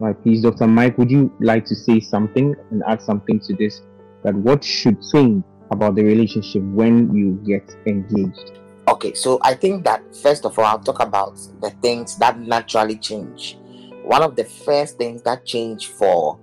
[0.00, 0.66] Right, please, Dr.
[0.66, 3.82] Mike, would you like to say something and add something to this?
[4.24, 8.58] That what should think about the relationship when you get engaged?
[8.88, 12.96] Okay, so I think that first of all, I'll talk about the things that naturally
[12.96, 13.56] change
[14.02, 16.38] one of the first things that change for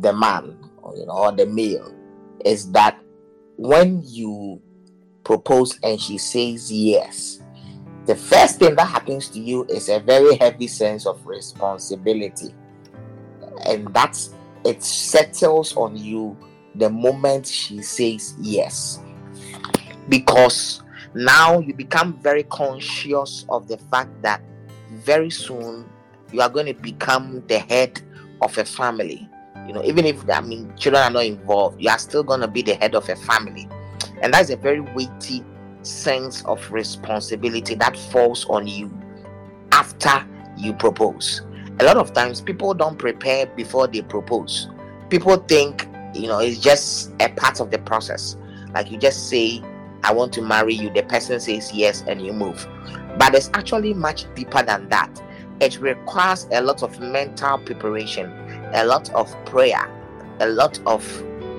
[0.00, 0.56] the man,
[0.96, 1.94] you know, or the male,
[2.44, 2.98] is that
[3.62, 4.60] when you
[5.24, 7.40] propose and she says yes,
[8.06, 12.54] the first thing that happens to you is a very heavy sense of responsibility.
[13.66, 16.36] And that's it settles on you
[16.74, 19.00] the moment she says yes.
[20.08, 20.82] Because
[21.14, 24.42] now you become very conscious of the fact that
[24.90, 25.88] very soon
[26.32, 28.00] you are going to become the head
[28.40, 29.28] of a family.
[29.66, 32.48] You know, even if I mean children are not involved, you are still going to
[32.48, 33.68] be the head of a family.
[34.20, 35.44] And that's a very weighty
[35.82, 38.92] sense of responsibility that falls on you
[39.72, 41.42] after you propose.
[41.80, 44.68] A lot of times people don't prepare before they propose.
[45.08, 48.36] People think, you know, it's just a part of the process.
[48.72, 49.62] Like you just say,
[50.04, 52.66] I want to marry you, the person says yes, and you move.
[53.18, 55.20] But it's actually much deeper than that.
[55.60, 58.30] It requires a lot of mental preparation,
[58.74, 59.88] a lot of prayer,
[60.40, 61.04] a lot of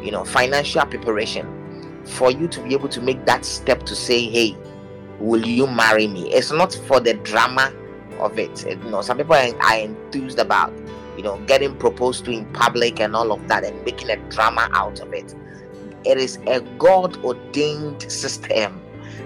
[0.04, 1.60] you know financial preparation
[2.06, 4.58] for you to be able to make that step to say, Hey,
[5.20, 6.32] will you marry me?
[6.34, 7.74] It's not for the drama
[8.20, 8.66] of it.
[8.68, 10.74] You know, some people are, enthused about
[11.18, 14.70] you know getting proposed to in public and all of that and making a drama
[14.74, 15.36] out of it
[16.06, 18.82] it is a God ordained system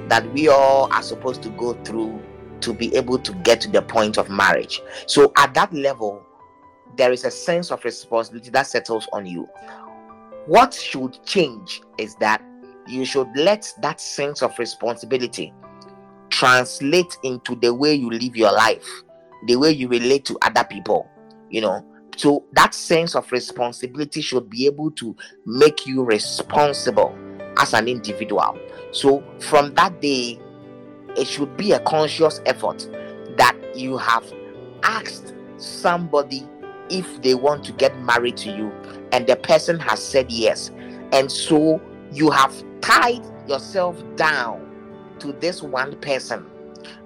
[0.08, 2.22] that we all are supposed to go through
[2.62, 4.82] to be able to get to the point of marriage.
[5.06, 6.26] So, at that level,
[6.98, 9.48] there is a sense of responsibility that settles on you.
[10.48, 12.42] What should change is that
[12.88, 15.54] you should let that sense of responsibility
[16.30, 18.88] translate into the way you live your life,
[19.46, 21.10] the way you relate to other people.
[21.50, 27.18] You know, so that sense of responsibility should be able to make you responsible
[27.58, 28.58] as an individual.
[28.92, 30.40] So from that day,
[31.16, 32.88] it should be a conscious effort
[33.38, 34.24] that you have
[34.84, 36.48] asked somebody
[36.90, 38.72] if they want to get married to you
[39.12, 40.72] and the person has said yes.
[41.12, 44.64] And so you have tied yourself down
[45.20, 46.46] to this one person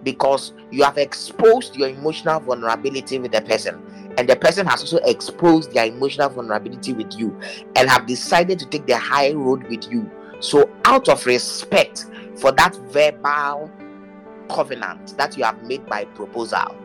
[0.03, 3.81] because you have exposed your emotional vulnerability with the person
[4.17, 7.37] and the person has also exposed their emotional vulnerability with you
[7.75, 10.09] and have decided to take the high road with you.
[10.39, 13.71] So, out of respect for that verbal
[14.49, 16.75] covenant that you have made by proposal,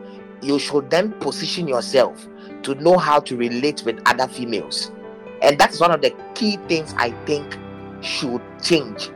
[0.41, 2.27] you should then position yourself
[2.63, 4.91] to know how to relate with other females.
[5.41, 7.57] And that's one of the key things I think
[8.01, 9.09] should change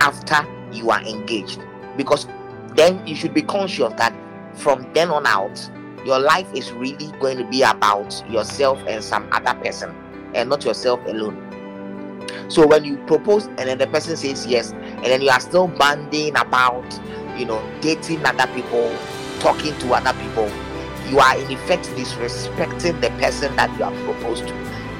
[0.00, 1.60] after you are engaged.
[1.96, 2.26] Because
[2.74, 4.14] then you should be conscious that
[4.54, 5.70] from then on out,
[6.04, 9.94] your life is really going to be about yourself and some other person
[10.34, 11.46] and not yourself alone.
[12.48, 15.68] So when you propose and then the person says yes, and then you are still
[15.68, 16.84] banding about,
[17.36, 18.94] you know, dating other people,
[19.40, 20.50] talking to other people,
[21.10, 24.54] you are in effect disrespecting the person that you have proposed to,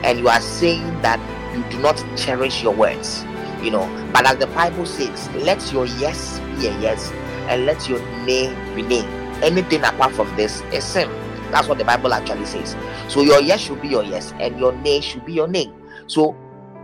[0.05, 1.18] and you are saying that
[1.57, 3.25] you do not cherish your words,
[3.62, 3.87] you know.
[4.12, 7.11] But as the Bible says, let your yes be a yes,
[7.49, 11.09] and let your nay be nay anything apart from this is sin.
[11.51, 12.77] That's what the Bible actually says.
[13.09, 15.70] So your yes should be your yes, and your nay should be your nay.
[16.07, 16.37] So,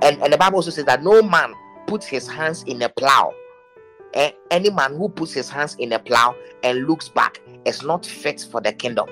[0.03, 1.55] and, and the Bible also says that no man
[1.87, 3.33] puts his hands in a plow.
[4.15, 8.07] And any man who puts his hands in a plow and looks back is not
[8.07, 9.09] fit for the kingdom.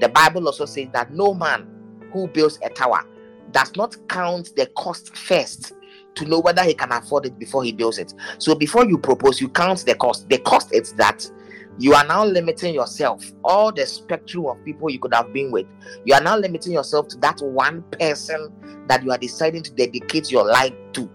[0.00, 1.66] The Bible also says that no man
[2.12, 3.04] who builds a tower
[3.50, 5.72] does not count the cost first
[6.14, 8.14] to know whether he can afford it before he builds it.
[8.38, 10.28] So before you propose, you count the cost.
[10.28, 11.30] The cost is that
[11.78, 15.66] you are now limiting yourself all the spectrum of people you could have been with
[16.04, 18.50] you are now limiting yourself to that one person
[18.88, 21.10] that you are deciding to dedicate your life to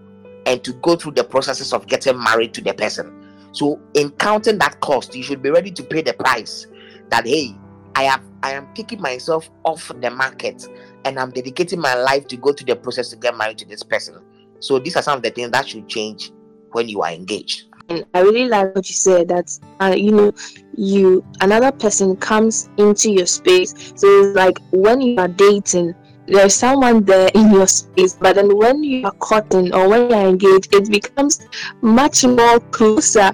[0.46, 4.58] and to go through the processes of getting married to the person so in counting
[4.58, 6.68] that cost you should be ready to pay the price
[7.12, 7.56] that hey
[7.96, 10.68] i have i am taking myself off the market
[11.06, 13.84] and i'm dedicating my life to go through the process to get married to this
[13.84, 14.22] person
[14.60, 16.32] so these are some of the things that should change
[16.72, 20.32] when you are engaged and I really like what you said that uh, you know
[20.76, 23.74] you another person comes into your space.
[23.96, 25.94] So it's like when you are dating,
[26.28, 30.16] there's someone there in your space, but then when you are courting or when you
[30.16, 31.46] are engaged, it becomes
[31.82, 33.34] much more closer,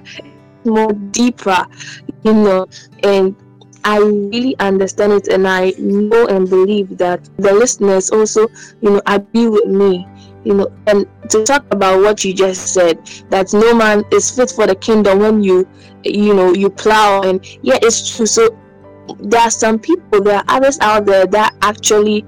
[0.64, 1.64] more deeper,
[2.24, 2.66] you know,
[3.04, 3.36] and
[3.84, 8.48] I really understand it and I know and believe that the listeners also,
[8.80, 10.06] you know, agree with me
[10.44, 10.72] you know.
[10.86, 12.98] And to talk about what you just said
[13.30, 15.68] that no man is fit for the kingdom when you
[16.04, 18.26] you know you plow and yeah it's true.
[18.26, 18.56] So
[19.20, 22.24] there are some people there are others out there that actually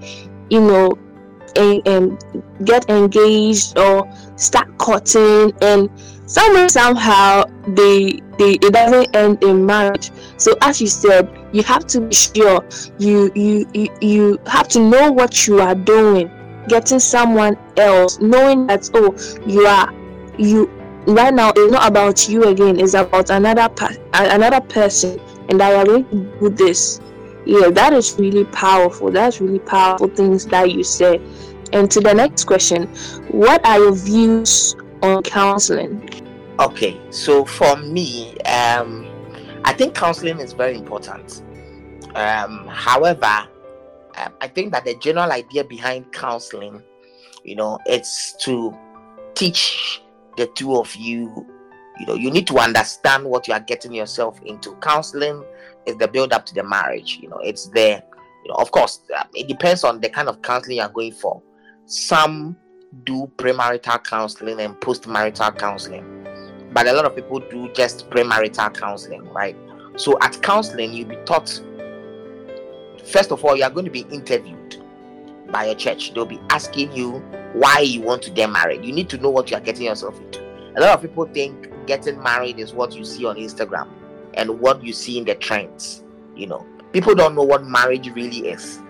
[0.50, 0.98] you know
[1.56, 2.24] and, and
[2.64, 5.90] get engaged or start courting and
[6.30, 11.86] somewhere somehow they they it doesn't end in marriage so as you said you have
[11.86, 12.64] to be sure
[12.98, 16.30] you you you, you have to know what you are doing
[16.68, 19.14] getting someone else, knowing that oh
[19.46, 19.92] you are
[20.38, 20.66] you
[21.06, 25.74] right now it's not about you again, it's about another per- another person, and I
[25.74, 27.00] are going to do this.
[27.44, 29.10] Yeah, that is really powerful.
[29.10, 31.20] That's really powerful things that you said.
[31.72, 32.86] And to the next question,
[33.28, 36.19] what are your views on counseling?
[36.60, 39.08] Okay, so for me, um,
[39.64, 41.42] I think counseling is very important.
[42.14, 43.48] Um, however,
[44.18, 46.82] um, I think that the general idea behind counseling,
[47.44, 48.76] you know, it's to
[49.34, 50.02] teach
[50.36, 51.46] the two of you.
[51.98, 54.74] You know, you need to understand what you are getting yourself into.
[54.82, 55.42] Counseling
[55.86, 57.20] is the build up to the marriage.
[57.22, 58.02] You know, it's there.
[58.44, 61.12] You know, of course, um, it depends on the kind of counseling you are going
[61.12, 61.40] for.
[61.86, 62.54] Some
[63.04, 66.19] do premarital counseling and post-marital counseling,
[66.72, 69.56] but a lot of people do just premarital counseling, right?
[69.96, 71.60] So at counseling, you'll be taught
[73.10, 74.76] first of all, you are going to be interviewed
[75.50, 76.14] by a church.
[76.14, 77.18] They'll be asking you
[77.52, 78.84] why you want to get married.
[78.84, 80.40] You need to know what you are getting yourself into.
[80.76, 83.88] A lot of people think getting married is what you see on Instagram
[84.34, 86.04] and what you see in the trends.
[86.36, 88.80] You know, people don't know what marriage really is.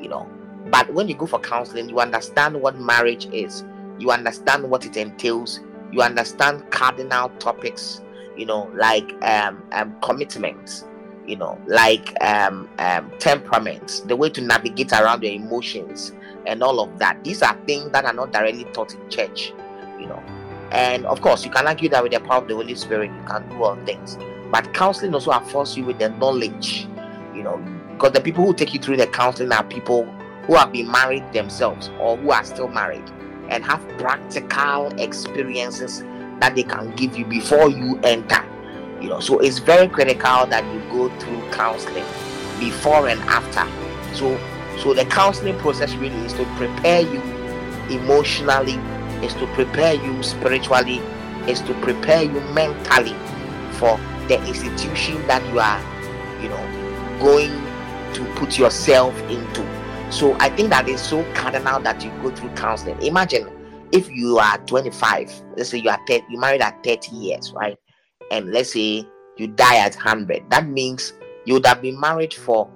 [0.00, 0.28] You know,
[0.70, 3.64] but when you go for counseling, you understand what marriage is.
[3.98, 5.60] You understand what it entails.
[5.94, 8.02] You understand cardinal topics.
[8.36, 10.84] You know, like um, um commitment
[11.26, 16.12] you know, like um, um, temperaments, the way to navigate around your emotions,
[16.46, 17.22] and all of that.
[17.24, 19.52] These are things that are not directly taught in church,
[19.98, 20.22] you know.
[20.70, 23.22] And of course, you can argue that with the power of the Holy Spirit, you
[23.26, 24.18] can do all things.
[24.50, 26.86] But counseling also affords you with the knowledge,
[27.34, 27.56] you know,
[27.92, 30.04] because the people who take you through the counseling are people
[30.46, 33.04] who have been married themselves or who are still married
[33.48, 36.02] and have practical experiences
[36.40, 38.44] that they can give you before you enter.
[39.00, 42.04] You know so it's very critical that you go through counseling
[42.58, 43.66] before and after.
[44.14, 44.38] So
[44.78, 47.20] so the counseling process really is to prepare you
[47.90, 48.78] emotionally
[49.24, 50.98] is to prepare you spiritually
[51.46, 53.14] is to prepare you mentally
[53.72, 55.80] for the institution that you are
[56.42, 57.50] you know going
[58.14, 59.62] to put yourself into
[60.10, 63.48] so i think that is so cardinal that you go through counseling imagine
[63.92, 67.78] if you are 25 let's say you are 10 you married at 30 years right
[68.30, 71.14] and let's say you die at 100, that means
[71.44, 72.70] you would have been married for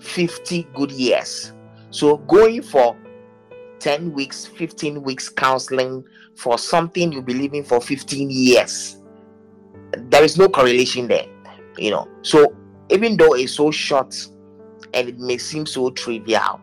[0.00, 1.52] 50 good years.
[1.90, 2.96] So going for
[3.78, 6.04] 10 weeks, 15 weeks counseling
[6.36, 9.00] for something you believe in for 15 years,
[9.96, 11.26] there is no correlation there,
[11.78, 12.08] you know.
[12.22, 12.54] So
[12.90, 14.14] even though it's so short
[14.94, 16.60] and it may seem so trivial,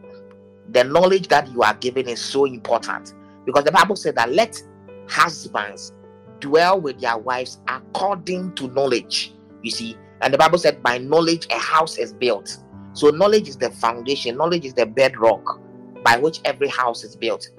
[0.69, 3.13] the knowledge that you are given is so important
[3.45, 4.61] because the Bible said that let
[5.07, 5.93] husbands
[6.39, 9.33] dwell with their wives according to knowledge.
[9.61, 12.57] You see, and the Bible said, by knowledge a house is built.
[12.93, 15.59] So, knowledge is the foundation, knowledge is the bedrock
[16.03, 17.49] by which every house is built.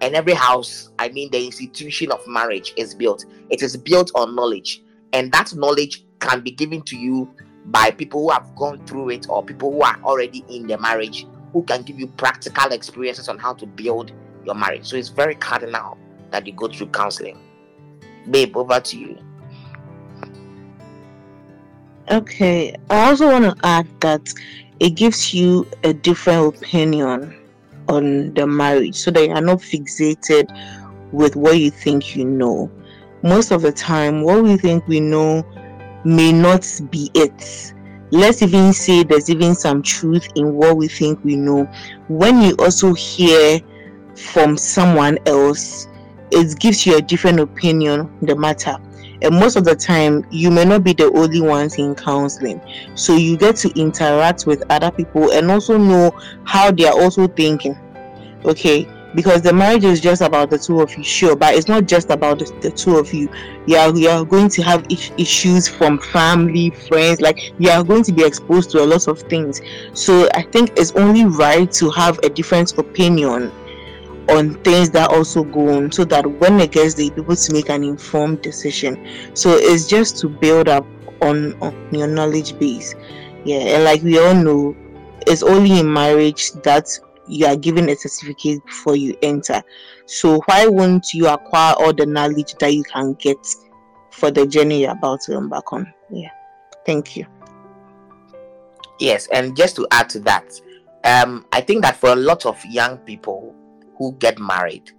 [0.00, 3.26] And every house, I mean, the institution of marriage is built.
[3.50, 4.82] It is built on knowledge.
[5.12, 7.32] And that knowledge can be given to you
[7.66, 11.26] by people who have gone through it or people who are already in the marriage
[11.52, 14.12] who can give you practical experiences on how to build
[14.44, 14.86] your marriage.
[14.86, 15.98] So, it's very cardinal
[16.30, 17.38] that you go through counseling.
[18.30, 19.18] Babe, over to you.
[22.10, 24.32] Okay, I also want to add that
[24.80, 27.36] it gives you a different opinion
[27.88, 30.50] on the marriage so that you are not fixated
[31.12, 32.70] with what you think you know.
[33.22, 35.44] Most of the time, what we think we know
[36.04, 37.74] may not be it.
[38.10, 41.64] Let's even say there's even some truth in what we think we know.
[42.08, 43.60] When you also hear
[44.16, 45.86] from someone else,
[46.30, 48.76] it gives you a different opinion on the matter
[49.22, 52.60] and most of the time you may not be the only ones in counseling
[52.94, 56.10] so you get to interact with other people and also know
[56.44, 57.76] how they are also thinking
[58.44, 61.86] okay because the marriage is just about the two of you sure but it's not
[61.86, 63.28] just about the, the two of you
[63.66, 64.86] you are, you are going to have
[65.18, 69.20] issues from family friends like you are going to be exposed to a lot of
[69.22, 69.60] things
[69.94, 73.50] so i think it's only right to have a different opinion
[74.30, 77.52] on things that also go on so that when it gets there, you're able to
[77.52, 79.06] make an informed decision.
[79.34, 80.86] So it's just to build up
[81.20, 82.94] on, on your knowledge base.
[83.44, 84.76] Yeah, and like we all know,
[85.26, 86.88] it's only in marriage that
[87.30, 89.62] you are given a certificate before you enter.
[90.06, 93.38] So why won't you acquire all the knowledge that you can get
[94.10, 95.92] for the journey you're about to embark on?
[96.10, 96.30] Yeah.
[96.84, 97.26] Thank you.
[98.98, 100.60] Yes, and just to add to that,
[101.04, 103.54] um, I think that for a lot of young people,
[104.00, 104.90] who get married,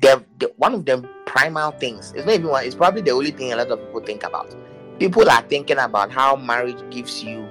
[0.00, 3.30] the, the one of the primal things, it's not even one, it's probably the only
[3.30, 4.54] thing a lot of people think about.
[4.98, 7.48] People are thinking about how marriage gives you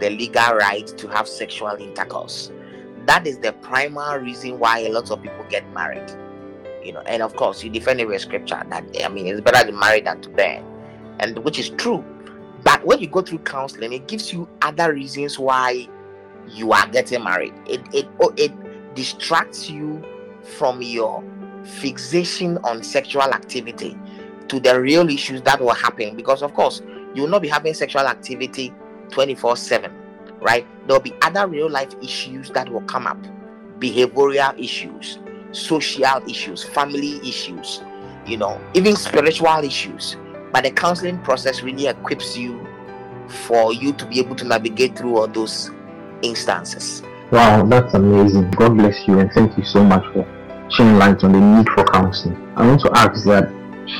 [0.00, 2.50] the legal right to have sexual intercourse.
[3.06, 6.10] That is the primary reason why a lot of people get married.
[6.84, 9.66] You know, and of course, you defend it with scripture that I mean it's better
[9.66, 10.64] to marry than to bear,
[11.18, 12.04] and which is true.
[12.64, 15.88] But when you go through counseling, it gives you other reasons why
[16.48, 17.52] you are getting married.
[17.66, 18.52] It it oh, it
[18.94, 20.02] distracts you
[20.42, 21.22] from your
[21.64, 23.96] fixation on sexual activity
[24.48, 26.82] to the real issues that will happen because of course
[27.14, 28.72] you will not be having sexual activity
[29.10, 29.99] 24 7
[30.40, 30.66] right?
[30.86, 33.18] There will be other real life issues that will come up.
[33.78, 35.18] Behavioral issues
[35.52, 37.82] social issues family issues
[38.26, 40.16] you know even spiritual issues.
[40.52, 42.66] But the counseling process really equips you
[43.28, 45.70] for you to be able to navigate through all those
[46.22, 47.02] instances.
[47.30, 48.50] Wow that's amazing.
[48.52, 50.26] God bless you and thank you so much for
[50.70, 52.36] shedding light on the need for counseling.
[52.56, 53.48] I want to ask that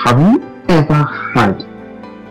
[0.05, 1.63] have you ever had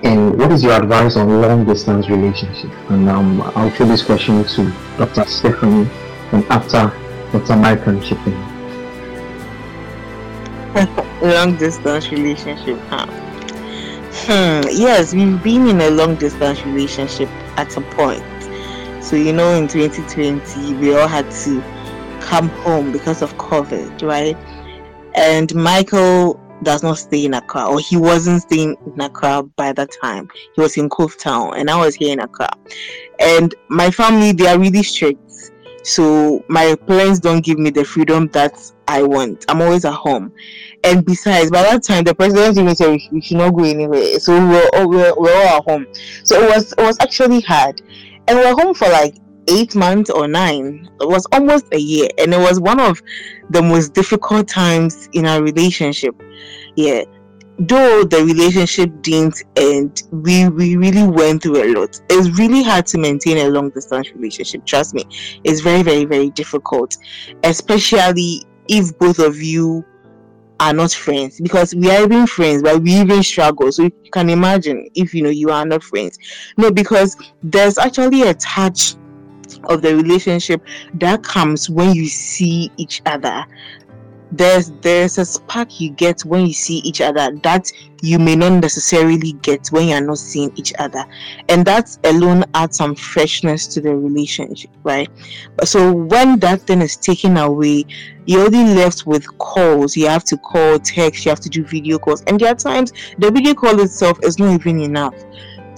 [0.03, 2.71] and what is your advice on long distance relationship?
[2.89, 5.25] And um, I'll throw this question to Dr.
[5.25, 5.89] Stephanie
[6.31, 6.91] and after
[7.31, 7.55] Dr.
[7.55, 8.39] Michael chipping.
[11.21, 13.07] long distance relationship, huh?
[14.25, 18.23] Hmm, yes, we've been in a long distance relationship at a point.
[19.03, 21.61] So, you know, in 2020, we all had to
[22.21, 24.37] come home because of COVID, right?
[25.15, 29.89] And Michael does not stay in Accra, or he wasn't staying in Accra by that
[30.01, 30.29] time.
[30.55, 32.49] He was in Cove Town, and I was here in Accra.
[33.19, 35.21] And my family, they are really strict.
[35.83, 39.45] So my parents don't give me the freedom that I want.
[39.47, 40.31] I'm always at home.
[40.83, 44.19] And besides, by that time, the president even said we, should not go anywhere.
[44.19, 45.87] So we're all, we were, we were all at home.
[46.23, 47.81] So it was it was actually hard.
[48.27, 49.15] And we're home for like
[49.49, 50.89] eight months or nine.
[51.01, 52.07] It was almost a year.
[52.17, 53.01] And it was one of
[53.49, 56.15] the most difficult times in our relationship
[56.75, 57.03] yeah
[57.59, 62.85] though the relationship didn't end we we really went through a lot it's really hard
[62.85, 65.03] to maintain a long distance relationship trust me
[65.43, 66.95] it's very very very difficult
[67.43, 69.83] especially if both of you
[70.61, 74.29] are not friends because we are even friends but we even struggle so you can
[74.29, 76.17] imagine if you know you are not friends
[76.57, 78.95] no because there's actually a touch
[79.65, 80.61] of the relationship
[80.95, 83.45] that comes when you see each other.
[84.31, 87.71] There's there's a spark you get when you see each other that
[88.03, 91.03] you may not necessarily get when you're not seeing each other.
[91.49, 95.09] And that alone adds some freshness to the relationship right?
[95.63, 97.85] So when that thing is taken away
[98.27, 99.97] you're only left with calls.
[99.97, 102.21] You have to call text you have to do video calls.
[102.27, 105.15] And there are times the video call itself is not even enough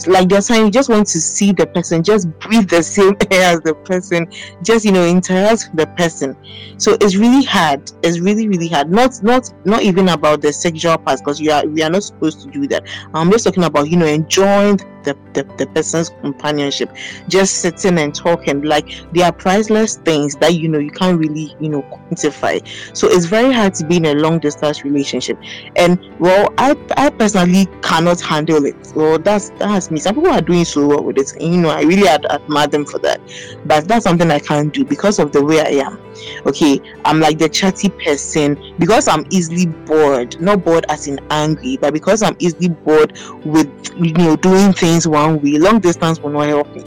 [0.08, 3.54] like they're saying you just want to see the person just breathe the same air
[3.54, 4.28] as the person
[4.64, 6.36] just you know interact with the person.
[6.78, 7.92] So it's really hard.
[8.04, 8.92] It's really really hard.
[8.92, 12.42] Not not not even about the sexual part because you are we are not supposed
[12.42, 12.84] to do that.
[13.14, 16.96] I'm just talking about you know enjoying the, the, the person's companionship
[17.28, 21.56] just sitting and talking like they are priceless things that you know you can't really
[21.60, 22.62] you know quantify.
[22.96, 25.38] So it's very hard to be in a long distance relationship.
[25.76, 28.76] And well i i personally cannot handle it.
[28.96, 30.00] Well that's that's me.
[30.00, 31.34] Some people are doing so well with it.
[31.34, 33.22] And, you know i really ad- admire them for that.
[33.66, 36.00] But that's something i can't do because of the way i am.
[36.46, 38.58] Okay i'm like the chatty person.
[38.78, 43.70] Because i'm easily bored not bored as in angry but because i'm easily bored with
[43.98, 46.84] you know doing things one way long distance will not help me.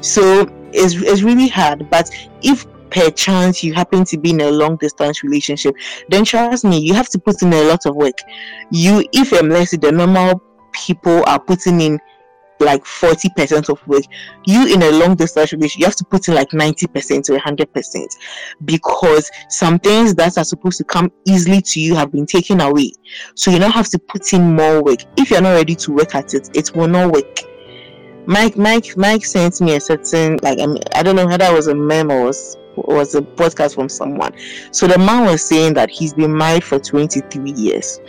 [0.00, 2.10] So it's, it's really hard but
[2.42, 5.74] if per chance you happen to be in a long distance relationship
[6.08, 8.18] then trust me you have to put in a lot of work.
[8.70, 10.42] You if um, let's say the normal
[10.72, 12.00] people are putting in
[12.64, 14.04] like 40% of work
[14.44, 18.16] you in a long distance relationship you have to put in like 90% to 100%
[18.64, 22.92] because some things that are supposed to come easily to you have been taken away.
[23.34, 25.00] So you now have to put in more work.
[25.16, 27.40] If you're not ready to work at it it will not work.
[28.26, 31.52] Mike mike mike sent me a certain like i, mean, I don't know how that
[31.52, 34.32] was a meme or was was a podcast from someone.
[34.72, 38.00] So the man was saying that he's been married for 23 years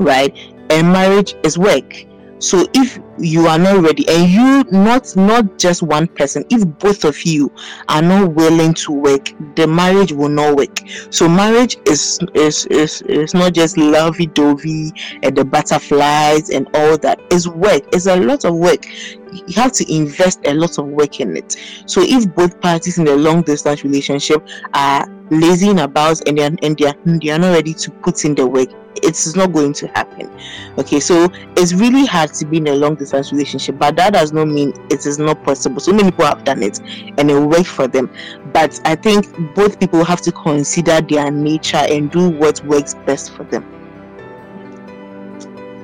[0.00, 0.36] right?
[0.70, 2.04] And marriage is work.
[2.38, 4.08] So if you are not ready.
[4.08, 7.52] And you not not just one person if both of you
[7.88, 10.78] are not willing to work the marriage will not work.
[11.10, 14.92] So marriage is is is, is not just lovey-dovey
[15.22, 17.20] and the butterflies and all that.
[17.30, 17.82] It's work.
[17.92, 18.86] It's a lot of work.
[19.32, 21.56] You have to invest a lot of work in it.
[21.86, 26.78] So if both parties in a long distance relationship are lazying about and they're and
[26.78, 28.68] they're, they're not ready to put in the work
[29.02, 30.30] it's not going to happen.
[30.78, 34.32] Okay so it's really hard to be in a long distance relationship but that does
[34.32, 35.80] not mean it is not possible.
[35.80, 36.80] So many people have done it
[37.18, 38.10] and it worked for them.
[38.52, 43.32] But i think both people have to consider their nature and do what works best
[43.32, 43.64] for them.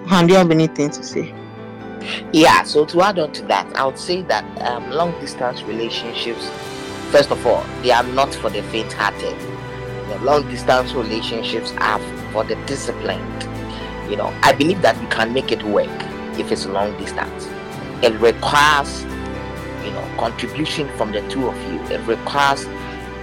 [0.07, 1.35] Han, do you have anything to say?
[2.33, 6.51] Yeah so to add on to that i would say that um, long distance relationships
[7.14, 9.39] first of all, they are not for the faint-hearted.
[10.09, 12.01] The long distance relationships are
[12.33, 13.43] for the disciplined.
[14.11, 15.89] You know, I believe that you can make it work
[16.39, 17.47] if it's long distance.
[18.03, 19.03] It requires,
[19.85, 21.80] you know, contribution from the two of you.
[21.95, 22.64] It requires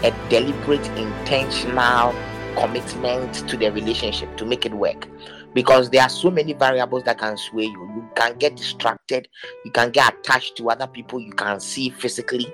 [0.04, 2.16] a deliberate, intentional
[2.56, 5.08] commitment to the relationship to make it work
[5.54, 7.92] because there are so many variables that can sway you.
[7.96, 9.28] You can get distracted,
[9.66, 12.54] you can get attached to other people you can see physically,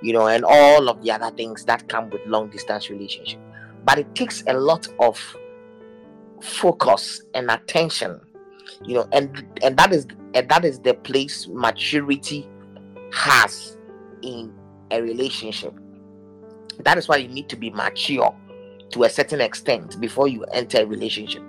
[0.00, 3.40] you know, and all of the other things that come with long distance relationship.
[3.84, 5.18] But it takes a lot of
[6.40, 8.20] focus and attention,
[8.84, 12.48] you know, and and that is and that is the place maturity
[13.12, 13.76] has
[14.22, 14.52] in
[14.90, 15.74] a relationship.
[16.80, 18.34] That is why you need to be mature
[18.90, 21.42] to a certain extent before you enter a relationship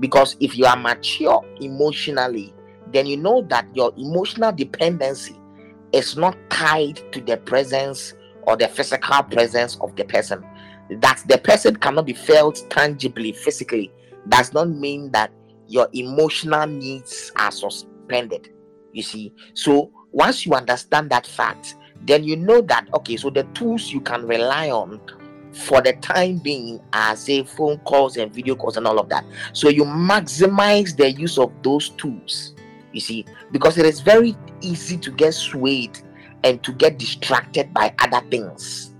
[0.00, 2.52] because if you are mature emotionally,
[2.92, 5.36] then you know that your emotional dependency
[5.92, 10.42] is not tied to the presence or the physical presence of the person.
[10.90, 13.92] That the person cannot be felt tangibly, physically,
[14.28, 15.30] does not mean that
[15.70, 18.52] your emotional needs are suspended.
[18.92, 23.44] You see, so once you understand that fact, then you know that okay, so the
[23.54, 25.00] tools you can rely on
[25.52, 29.24] for the time being are say phone calls and video calls and all of that.
[29.52, 32.54] So you maximize the use of those tools,
[32.92, 35.98] you see, because it is very easy to get swayed
[36.42, 38.92] and to get distracted by other things,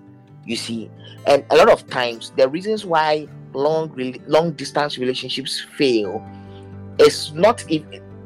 [0.44, 0.88] you see.
[1.26, 3.92] And a lot of times, the reasons why long
[4.28, 6.24] long distance relationships fail
[7.00, 7.82] is not if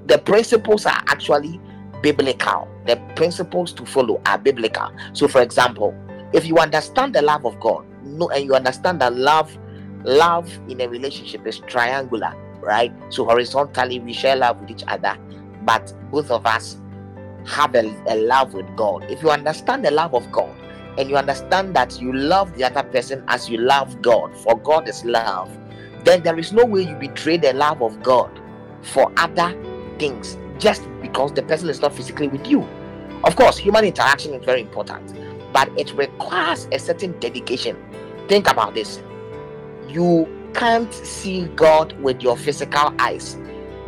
[0.06, 1.60] the principles are actually
[2.02, 2.68] biblical.
[2.86, 4.90] The principles to follow are biblical.
[5.14, 5.94] So, for example,
[6.34, 9.56] if you understand the love of God, know and you understand that love
[10.04, 15.16] love in a relationship is triangular right so horizontally we share love with each other
[15.62, 16.76] but both of us
[17.46, 20.54] have a, a love with god if you understand the love of god
[20.98, 24.88] and you understand that you love the other person as you love god for god
[24.88, 25.50] is love
[26.04, 28.30] then there is no way you betray the love of god
[28.84, 29.56] for other
[29.98, 32.62] things just because the person is not physically with you
[33.24, 35.14] of course human interaction is very important
[35.54, 37.76] but it requires a certain dedication.
[38.28, 39.00] Think about this.
[39.88, 43.38] You can't see God with your physical eyes,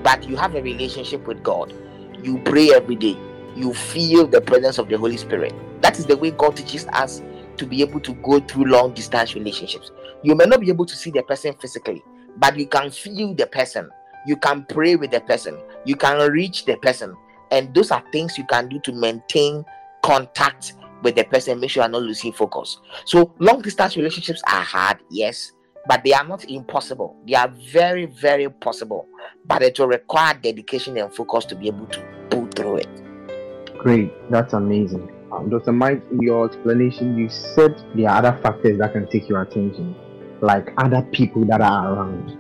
[0.03, 1.75] but you have a relationship with God.
[2.23, 3.19] You pray every day.
[3.57, 5.53] You feel the presence of the Holy Spirit.
[5.83, 7.21] That is the way God teaches us
[7.57, 9.91] to be able to go through long distance relationships.
[10.23, 12.05] You may not be able to see the person physically,
[12.37, 13.91] but you can feel the person.
[14.27, 15.59] You can pray with the person.
[15.85, 17.17] You can reach the person.
[17.51, 19.65] And those are things you can do to maintain
[20.03, 22.81] contact with the person, make sure you're not losing focus.
[23.05, 25.53] So long distance relationships are hard, yes,
[25.87, 27.17] but they are not impossible.
[27.27, 29.07] They are very, very possible.
[29.45, 32.01] But it will require dedication and focus to be able to
[32.31, 33.79] pull through it.
[33.79, 35.13] Great, that's amazing.
[35.33, 35.73] Um, Dr.
[35.73, 39.95] Mike, in your explanation, you said there are other factors that can take your attention,
[40.41, 42.39] like other people that are around.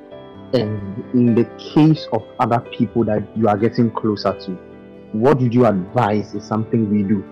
[0.55, 4.53] And in the case of other people that you are getting closer to,
[5.13, 7.25] what would you advise is something we do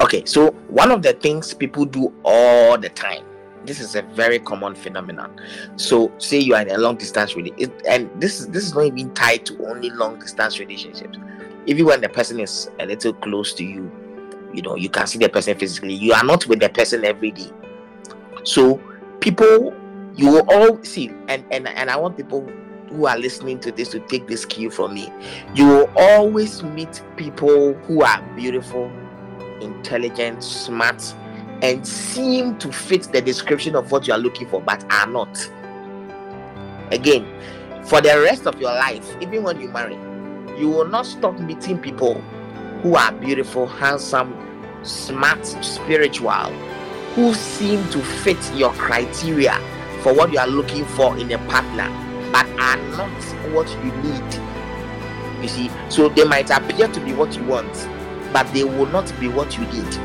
[0.00, 3.24] Okay, so one of the things people do all the time,
[3.64, 5.40] this is a very common phenomenon.
[5.76, 8.84] So, say you are in a long distance relationship, and this is this is not
[8.84, 11.18] even tied to only long distance relationships.
[11.66, 13.90] Even when the person is a little close to you,
[14.52, 15.94] you know, you can see the person physically.
[15.94, 17.50] You are not with the person every day.
[18.44, 18.80] So,
[19.20, 19.74] people,
[20.16, 22.48] you will all see, and and and I want people
[22.88, 25.12] who are listening to this to take this cue from me.
[25.54, 28.90] You will always meet people who are beautiful
[29.60, 31.14] intelligent, smart,
[31.62, 35.50] and seem to fit the description of what you are looking for, but are not.
[36.92, 37.26] Again,
[37.84, 39.96] for the rest of your life, even when you marry,
[40.58, 42.14] you will not stop meeting people
[42.82, 44.36] who are beautiful, handsome,
[44.82, 46.52] smart, spiritual,
[47.14, 49.58] who seem to fit your criteria
[50.06, 51.90] for what you are looking for in a partner,
[52.30, 53.10] but are not
[53.52, 55.42] what you need.
[55.42, 57.72] You see, so they might appear to be what you want,
[58.32, 59.98] but they will not be what you need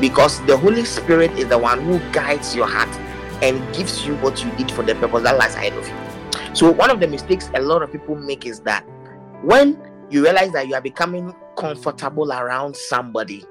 [0.00, 2.88] because the Holy Spirit is the one who guides your heart
[3.40, 6.56] and gives you what you need for the purpose that lies ahead of you.
[6.56, 8.84] So, one of the mistakes a lot of people make is that
[9.44, 9.80] when
[10.10, 13.44] you realize that you are becoming comfortable around somebody,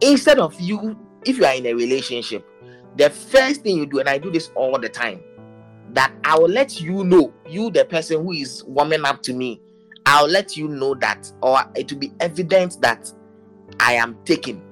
[0.00, 2.46] instead of you, if you are in a relationship,
[2.96, 5.22] the first thing you do, and I do this all the time,
[5.92, 9.60] that I will let you know, you, the person who is warming up to me,
[10.06, 13.12] I'll let you know that, or it will be evident that
[13.78, 14.62] I am taken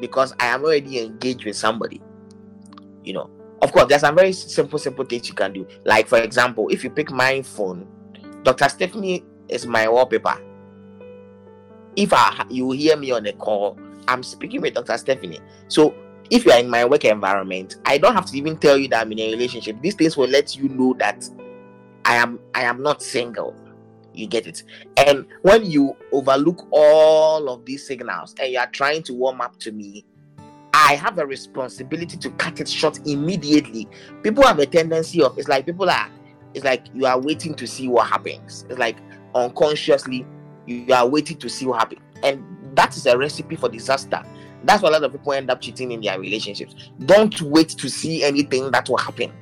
[0.00, 2.00] because I am already engaged with somebody.
[3.04, 3.30] You know,
[3.62, 5.66] of course, there's some very simple, simple things you can do.
[5.84, 7.86] Like, for example, if you pick my phone,
[8.42, 8.68] Dr.
[8.68, 10.40] Stephanie is my wallpaper.
[11.96, 14.96] If I, you hear me on a call, I'm speaking with Dr.
[14.98, 15.40] Stephanie.
[15.68, 15.94] So
[16.30, 19.02] if you are in my work environment, I don't have to even tell you that
[19.02, 19.80] I'm in a relationship.
[19.80, 21.28] These things will let you know that
[22.04, 23.54] I am I am not single.
[24.14, 24.62] You get it?
[24.96, 29.58] And when you overlook all of these signals and you are trying to warm up
[29.60, 30.04] to me,
[30.72, 33.88] I have a responsibility to cut it short immediately.
[34.22, 36.10] People have a tendency of it's like people are
[36.54, 38.64] it's like you are waiting to see what happens.
[38.70, 38.96] It's like
[39.34, 40.26] unconsciously
[40.66, 42.00] you are waiting to see what happens.
[42.22, 42.42] And
[42.74, 44.22] that is a recipe for disaster.
[44.64, 46.74] That's why a lot of people end up cheating in their relationships.
[47.04, 49.32] Don't wait to see anything that will happen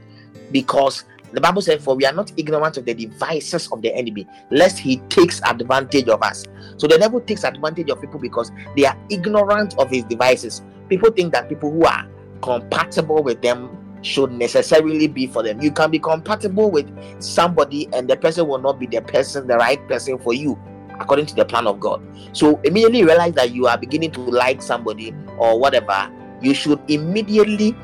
[0.52, 4.26] because the Bible said, For we are not ignorant of the devices of the enemy,
[4.50, 6.44] lest he takes advantage of us.
[6.76, 10.62] So the devil takes advantage of people because they are ignorant of his devices.
[10.88, 12.06] People think that people who are
[12.40, 15.60] compatible with them should necessarily be for them.
[15.60, 16.88] You can be compatible with
[17.20, 20.56] somebody, and the person will not be the person, the right person for you
[21.00, 22.02] according to the plan of God.
[22.32, 27.76] So immediately realize that you are beginning to like somebody or whatever, you should immediately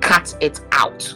[0.00, 1.14] cut it out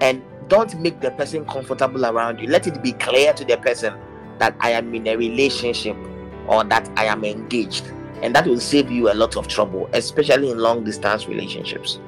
[0.00, 2.48] and don't make the person comfortable around you.
[2.48, 3.94] Let it be clear to the person
[4.38, 5.96] that I am in a relationship
[6.46, 7.92] or that I am engaged.
[8.22, 12.00] And that will save you a lot of trouble, especially in long distance relationships.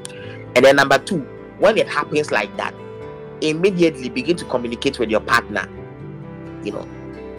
[0.56, 1.18] And then, number two,
[1.58, 2.74] when it happens like that,
[3.42, 5.68] immediately begin to communicate with your partner.
[6.64, 6.88] You know,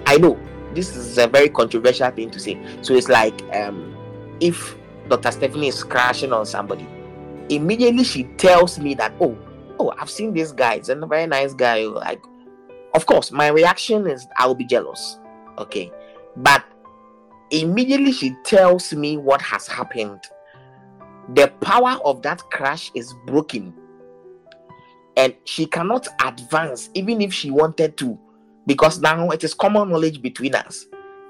[0.06, 0.40] I know
[0.74, 2.60] this is a very controversial thing to say.
[2.82, 3.96] So it's like um,
[4.40, 4.78] if
[5.10, 5.32] Dr.
[5.32, 6.88] Stephanie is crashing on somebody,
[7.50, 9.38] immediately she tells me that, oh,
[9.80, 11.84] oh, I've seen this guy, he's a very nice guy.
[11.86, 12.22] Like,
[12.94, 15.20] of course, my reaction is I will be jealous.
[15.58, 15.92] Okay.
[16.38, 16.64] But
[17.52, 20.22] immediately she tells me what has happened.
[21.36, 23.74] The power of that crash is broken.
[25.18, 28.18] And she cannot advance even if she wanted to
[28.66, 30.86] because now it is common knowledge between us.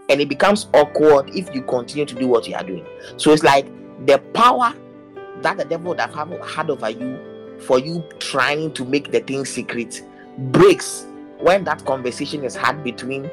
[0.10, 2.86] And it becomes awkward if you continue to do what you are doing.
[3.18, 3.66] So it's like
[4.06, 4.74] the power
[5.42, 9.46] that the devil would have had over you for you trying to make the thing
[9.46, 10.04] secret
[10.52, 11.06] breaks
[11.40, 13.30] when that conversation is had between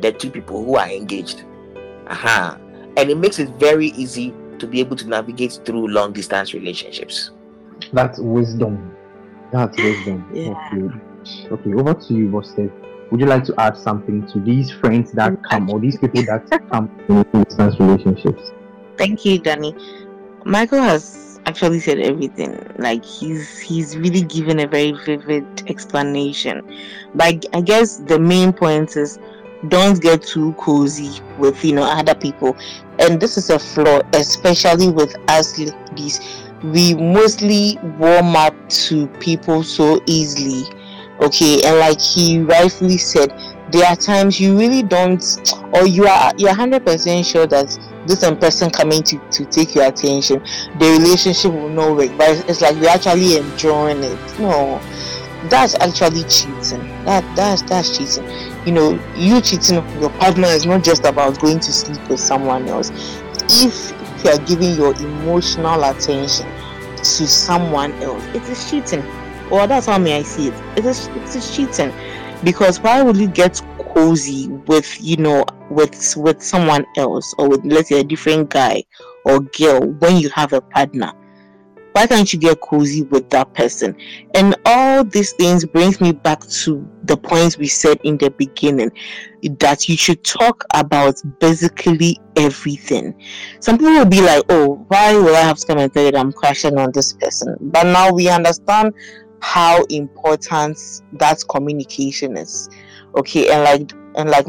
[0.00, 1.44] the two people who are engaged.
[2.06, 2.56] Uh-huh.
[2.96, 7.30] and it makes it very easy to be able to navigate through long distance relationships.
[7.92, 8.94] That's wisdom.
[9.52, 10.28] That's wisdom.
[10.32, 10.50] Yeah.
[10.50, 11.48] okay.
[11.52, 12.72] Okay over to you Boston
[13.12, 16.48] would you like to add something to these friends that come or these people that
[16.72, 18.52] come in distance relationships?
[18.96, 19.76] Thank you, Danny.
[20.46, 22.58] Michael has actually said everything.
[22.78, 26.62] Like he's he's really given a very vivid explanation.
[27.14, 29.18] But I guess the main point is
[29.68, 32.56] don't get too cozy with you know other people.
[32.98, 36.18] And this is a flaw, especially with us ladies.
[36.64, 40.64] We mostly warm up to people so easily
[41.20, 43.30] okay and like he rightfully said
[43.70, 45.22] there are times you really don't
[45.72, 50.42] or you are you're 100% sure that this person coming to, to take your attention
[50.78, 54.38] the relationship will not work but it's like you're actually enjoying it.
[54.38, 54.80] No
[55.48, 56.86] that's actually cheating.
[57.04, 58.28] That that's that's cheating.
[58.64, 62.68] You know you cheating your partner is not just about going to sleep with someone
[62.68, 62.90] else.
[63.48, 63.92] If
[64.24, 66.46] you are giving your emotional attention
[66.96, 69.02] to someone else it is cheating
[69.52, 70.54] well, that's how me I see it.
[70.78, 71.92] It is it is cheating,
[72.42, 73.60] because why would you get
[73.94, 78.82] cozy with you know with with someone else or with let's say a different guy
[79.26, 81.12] or girl when you have a partner?
[81.92, 83.94] Why can't you get cozy with that person?
[84.34, 88.90] And all these things brings me back to the points we said in the beginning
[89.58, 93.14] that you should talk about basically everything.
[93.60, 96.12] Some people will be like, "Oh, why will I have to come and tell you
[96.12, 98.94] that I'm crashing on this person?" But now we understand
[99.42, 100.78] how important
[101.14, 102.70] that communication is.
[103.16, 104.46] Okay and like and like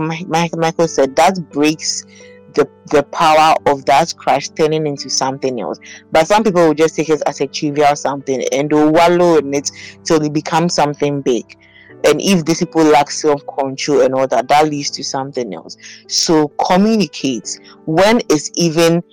[0.56, 2.06] michael said that breaks
[2.54, 5.80] the the power of that crash turning into something else.
[6.12, 9.54] But some people will just take it as a trivial something and they'll wallow in
[9.54, 9.72] it
[10.04, 11.58] till it becomes something big.
[12.06, 15.78] And if these people lack self-control and all that that leads to something else.
[16.08, 19.04] So communicate when it's even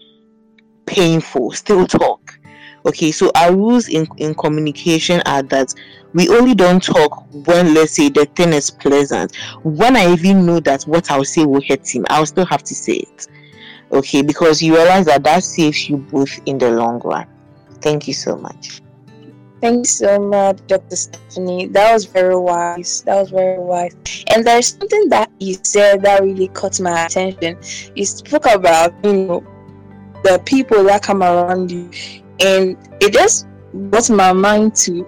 [0.87, 2.20] painful still talk
[2.87, 5.75] okay so our rules in, in communication are that
[6.13, 10.61] we only don't talk when let's say the thing is pleasant when i even know
[10.61, 13.29] that what i'll say will hurt him i'll still have to say it
[13.93, 17.27] okay because you realize that that saves you both in the long run
[17.81, 18.81] thank you so much
[19.61, 20.97] Thanks so much, Dr.
[20.97, 21.67] Stephanie.
[21.67, 23.03] That was very wise.
[23.03, 23.95] That was very wise.
[24.35, 27.59] And there's something that you said that really caught my attention.
[27.95, 29.45] You spoke about, you know,
[30.25, 31.91] the people that come around you
[32.41, 35.07] and it just brought my mind to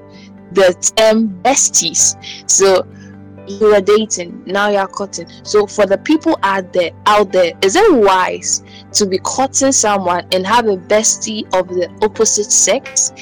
[0.53, 2.17] the term besties.
[2.49, 2.87] So
[3.47, 5.27] you are dating, now you're cutting.
[5.43, 8.63] So for the people out there out there, is it wise
[8.93, 13.13] to be courting someone and have a bestie of the opposite sex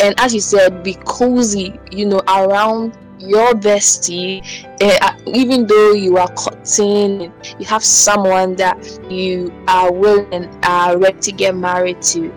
[0.00, 4.40] and as you said be cozy you know around your bestie
[4.80, 8.78] uh, even though you are courting you have someone that
[9.10, 12.32] you are willing and are ready to get married to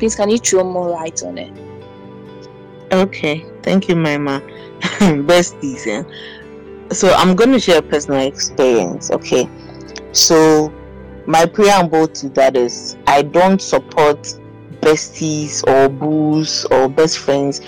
[0.00, 1.52] please can you throw more light on it
[2.92, 4.42] okay thank you mama
[5.28, 6.02] besties yeah?
[6.90, 9.48] so i'm going to share a personal experience okay
[10.10, 10.72] so
[11.26, 14.34] my preamble to that is i don't support
[14.80, 17.60] besties or boos or best friends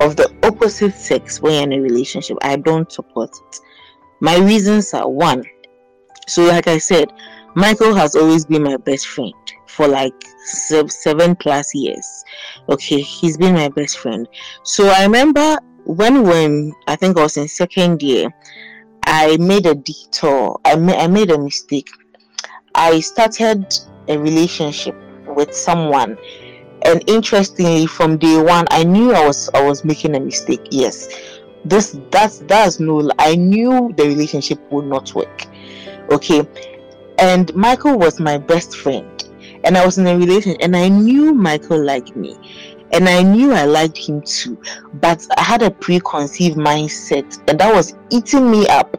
[0.00, 2.38] of the opposite sex when you're in a relationship.
[2.42, 3.60] I don't support it.
[4.20, 5.44] My reasons are one.
[6.26, 7.12] So, like I said,
[7.54, 9.34] Michael has always been my best friend
[9.66, 12.24] for like seven plus years.
[12.68, 14.28] Okay, he's been my best friend.
[14.62, 18.28] So I remember when when I think I was in second year,
[19.06, 20.60] I made a detour.
[20.64, 21.90] I made I made a mistake.
[22.74, 23.66] I started
[24.08, 24.94] a relationship
[25.26, 26.16] with someone
[26.82, 31.08] and interestingly from day one i knew i was i was making a mistake yes
[31.64, 35.46] this that's that's no i knew the relationship would not work
[36.10, 36.42] okay
[37.20, 39.28] and michael was my best friend.
[39.62, 42.36] And i was in a relationship and i knew michael liked me.
[42.92, 44.60] And i knew i liked him too.
[44.94, 48.96] But i had a preconceived mindset and that was eating me up.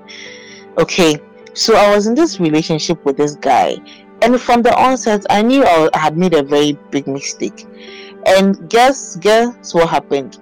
[0.77, 1.19] Okay
[1.53, 3.77] so i was in this relationship with this guy.
[4.21, 7.65] And from the onset i knew i had made a very big mistake.
[8.25, 10.37] And guess guess what happened?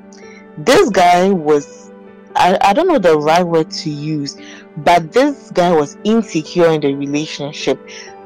[0.57, 1.80] This guy was
[2.36, 4.38] I, I don't know the right word to use
[4.78, 7.80] but this guy was insecure in the relationship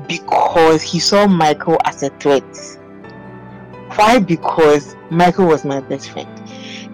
[0.08, 2.44] because he saw michael as a threat
[3.96, 6.30] why because michael was my best friend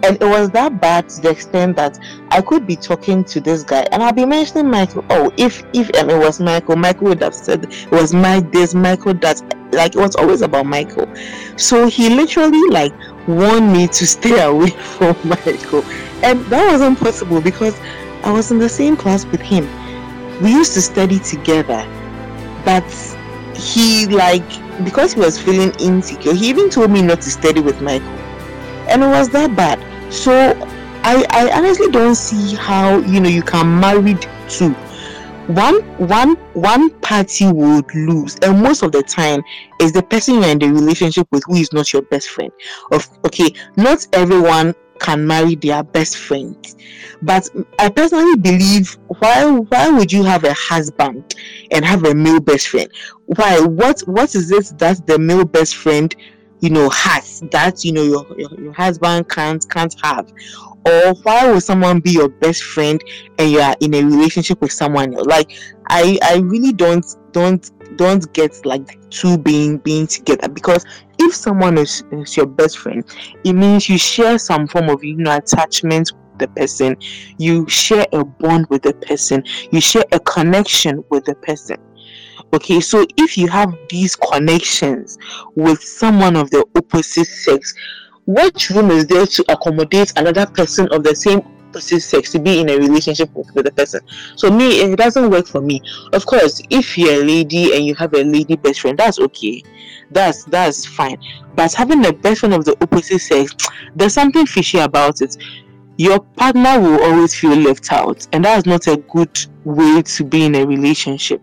[0.04, 2.00] and it was that bad to the extent that
[2.32, 5.04] I could be talking to this guy and I'll be mentioning Michael.
[5.10, 8.74] Oh, if if um, it was Michael, Michael would have said it was my this,
[8.74, 9.42] Michael that.
[9.72, 11.08] Like it was always about Michael.
[11.56, 12.92] So he literally like
[13.28, 15.84] warned me to stay away from Michael,
[16.24, 17.78] and that wasn't possible because
[18.24, 19.68] I was in the same class with him.
[20.42, 21.86] We used to study together,
[22.66, 22.84] but
[23.56, 24.48] he like
[24.84, 26.34] because he was feeling insecure.
[26.34, 28.08] He even told me not to study with Michael,
[28.88, 29.80] and it was that bad
[30.12, 30.34] so
[31.04, 34.18] I, I honestly don't see how you know you can marry
[34.48, 34.72] two
[35.48, 39.42] one one one party would lose and most of the time
[39.80, 42.52] is the person you're in the relationship with who is not your best friend
[42.92, 46.76] of okay not everyone can marry their best friend
[47.22, 51.36] but i personally believe why why would you have a husband
[51.72, 52.90] and have a male best friend?
[53.26, 53.60] Why?
[53.60, 56.16] What what is it that the male best friend
[56.62, 60.32] you know has that you know your, your, your husband can't can't have?
[60.86, 63.04] Or why would someone be your best friend
[63.38, 65.28] and you are in a relationship with someone else?
[65.28, 65.52] Like
[65.90, 70.86] i i really don't don't don't get like two being being together because
[71.30, 73.04] if someone is, is your best friend
[73.44, 76.98] it means you share some form of you know attachment with the person.
[77.38, 79.44] You share a bond with the person.
[79.72, 81.78] You share a connection with the person.
[82.54, 85.18] Okay, so if you have these connections
[85.56, 87.76] with someone of the opposite sex,
[88.30, 92.60] what room is there to accommodate another person of the same opposite sex to be
[92.60, 94.02] in a relationship with, with the person?
[94.36, 95.82] So me, it doesn't work for me.
[96.14, 99.64] Of course, if you're a lady and you have a lady best friend, that's okay.
[100.12, 101.18] That's that's fine.
[101.56, 103.56] But having a best friend of the opposite sex,
[103.96, 105.36] there's something fishy about it
[105.98, 110.46] your partner will always feel left out and that's not a good way to be
[110.46, 111.42] in a relationship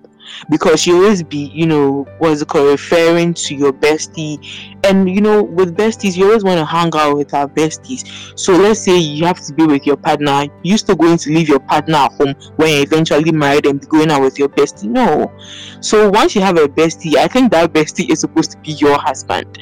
[0.51, 4.39] because you always be, you know, what's it called, referring to your bestie.
[4.85, 8.39] And you know, with besties, you always want to hang out with our besties.
[8.39, 11.49] So let's say you have to be with your partner, you're still going to leave
[11.49, 14.85] your partner at home when you eventually married and be going out with your bestie.
[14.85, 15.33] No.
[15.81, 18.99] So once you have a bestie, I think that bestie is supposed to be your
[18.99, 19.59] husband.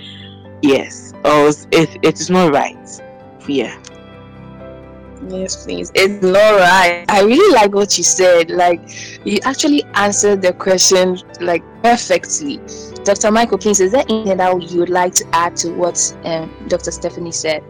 [0.63, 1.13] Yes.
[1.25, 3.01] Or it, it is not right.
[3.47, 3.79] Yeah.
[5.29, 5.91] Yes, please.
[5.95, 7.05] It's not right.
[7.09, 8.51] I really like what you said.
[8.51, 8.81] Like,
[9.25, 12.61] you actually answered the question like perfectly.
[13.05, 13.31] Dr.
[13.31, 16.91] Michael, please, is there anything that you would like to add to what um, Dr.
[16.91, 17.63] Stephanie said?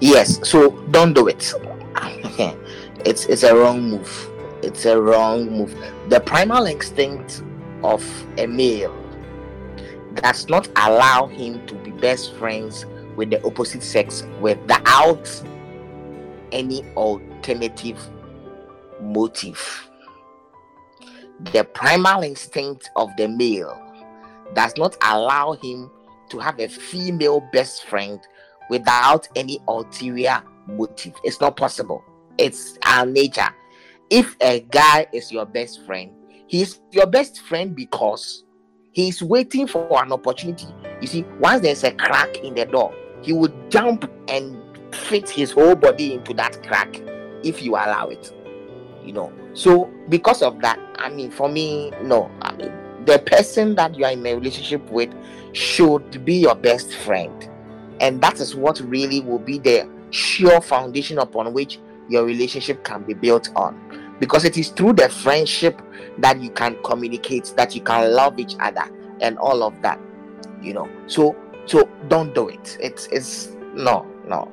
[0.00, 0.48] Yes.
[0.48, 1.52] So don't do it.
[3.04, 4.30] it's it's a wrong move.
[4.62, 5.74] It's a wrong move.
[6.08, 7.42] The primal instinct
[7.82, 8.04] of
[8.38, 8.96] a male
[10.14, 12.86] does not allow him to be best friends
[13.16, 15.42] with the opposite sex without
[16.52, 17.98] any alternative
[19.00, 19.88] motive.
[21.52, 23.80] The primal instinct of the male
[24.54, 25.90] does not allow him
[26.30, 28.20] to have a female best friend
[28.70, 31.14] without any ulterior motive.
[31.24, 32.04] It's not possible.
[32.38, 33.48] It's our nature.
[34.10, 36.12] If a guy is your best friend,
[36.46, 38.44] he's your best friend because
[38.92, 40.66] He's waiting for an opportunity.
[41.00, 44.61] You see, once there's a crack in the door, he would jump and
[44.94, 47.00] fit his whole body into that crack
[47.42, 48.32] if you allow it.
[49.04, 52.72] You know, so because of that, I mean, for me, no, I mean,
[53.04, 55.12] the person that you are in a relationship with
[55.52, 57.48] should be your best friend,
[58.00, 63.02] and that is what really will be the sure foundation upon which your relationship can
[63.02, 64.16] be built on.
[64.20, 65.82] Because it is through the friendship
[66.18, 68.84] that you can communicate that you can love each other
[69.20, 69.98] and all of that
[70.62, 70.88] you know.
[71.06, 71.36] So
[71.66, 72.78] so don't do it.
[72.80, 74.50] It's it's no no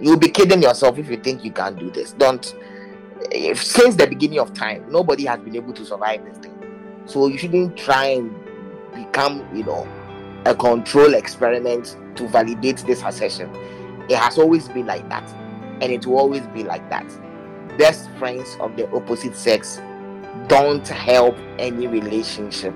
[0.00, 2.54] you'll be kidding yourself if you think you can do this don't
[3.30, 6.54] if since the beginning of time nobody has been able to survive this thing
[7.06, 8.34] so you shouldn't try and
[8.94, 9.86] become you know
[10.46, 13.50] a control experiment to validate this assertion
[14.08, 15.28] it has always been like that
[15.80, 17.06] and it will always be like that
[17.78, 19.80] best friends of the opposite sex
[20.48, 22.74] don't help any relationship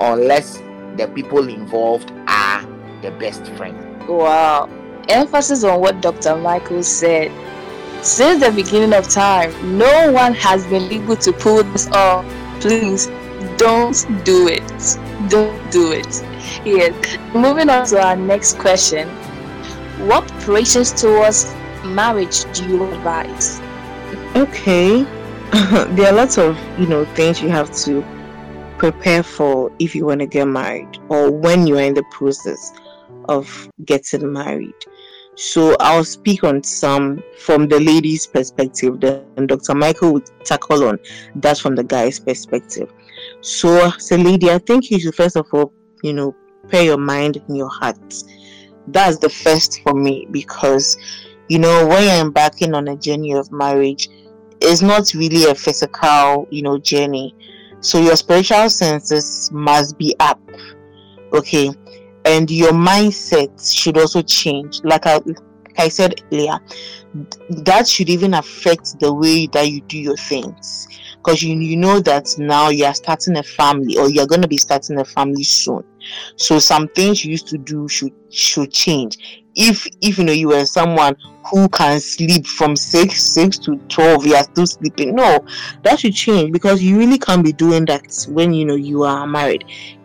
[0.00, 0.58] unless
[0.96, 2.62] the people involved are
[3.02, 3.76] the best friend.
[4.08, 4.68] Wow.
[5.08, 6.36] Emphasis on what Dr.
[6.36, 7.30] Michael said.
[8.04, 12.24] Since the beginning of time, no one has been able to pull this off.
[12.60, 13.06] Please
[13.56, 14.66] don't do it.
[15.28, 16.22] Don't do it.
[16.64, 17.18] Yes.
[17.34, 19.08] Moving on to our next question.
[20.08, 23.60] What preparations towards marriage do you advise?
[24.36, 25.04] Okay.
[25.94, 28.04] there are lots of, you know, things you have to
[28.78, 32.72] prepare for if you want to get married or when you're in the process
[33.28, 34.74] of getting married.
[35.36, 39.74] So I'll speak on some from the lady's perspective, then Dr.
[39.74, 40.98] Michael will tackle on
[41.36, 42.92] that from the guy's perspective.
[43.40, 45.72] So a lady, I think you should first of all,
[46.02, 48.14] you know, prepare your mind and your heart.
[48.88, 50.96] That's the first for me because
[51.48, 54.08] you know when you're embarking on a journey of marriage,
[54.60, 57.34] it's not really a physical, you know, journey.
[57.80, 60.40] So your spiritual senses must be up.
[61.32, 61.70] Okay.
[62.24, 64.82] And your mindset should also change.
[64.84, 65.20] Like I
[65.76, 66.58] like I said earlier,
[67.50, 70.88] that should even affect the way that you do your things.
[71.16, 74.58] Because you, you know that now you are starting a family or you're gonna be
[74.58, 75.82] starting a family soon.
[76.36, 79.42] So some things you used to do should should change.
[79.56, 81.16] If if you know you were someone
[81.50, 85.14] who can sleep from six six to twelve, you are still sleeping.
[85.14, 85.44] No,
[85.82, 89.26] that should change because you really can't be doing that when you know you are
[89.26, 89.64] married.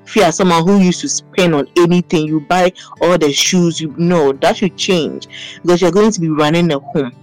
[0.09, 3.79] If you are someone who used to spend on anything, you buy all the shoes,
[3.79, 5.27] you know that should change.
[5.61, 7.15] Because you're going to be running a home.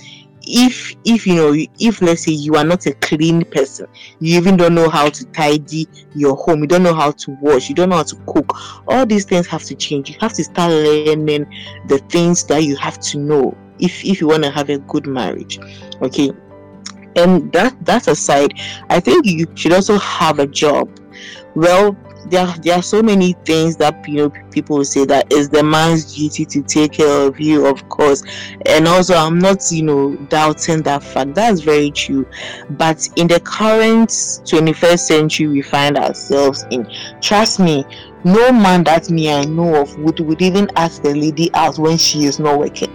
[0.43, 3.89] If if you know if let's say you are not a clean person
[4.21, 7.69] you even don't know how to tidy your home you don't know how to wash
[7.69, 8.57] you don't know how to cook
[8.87, 10.09] all these things have to change.
[10.09, 11.53] You have to start learning
[11.89, 15.09] the things that you have to know if if you want to have a good
[15.09, 15.59] marriage
[16.01, 16.31] okay?
[17.17, 18.55] And that that aside
[18.89, 20.89] i think you should also have a job.
[21.57, 21.97] Well
[22.31, 26.15] there, there are so many things that you know people say that is the man's
[26.15, 28.23] duty to take care of you of course.
[28.67, 31.35] And also i'm not you know doubting that fact.
[31.35, 32.27] That's very true.
[32.71, 36.89] But in the current 21st century we find ourselves in
[37.21, 37.85] trust me
[38.25, 41.97] no man that me i know of would, would even ask the lady out when
[41.97, 42.93] she is not working.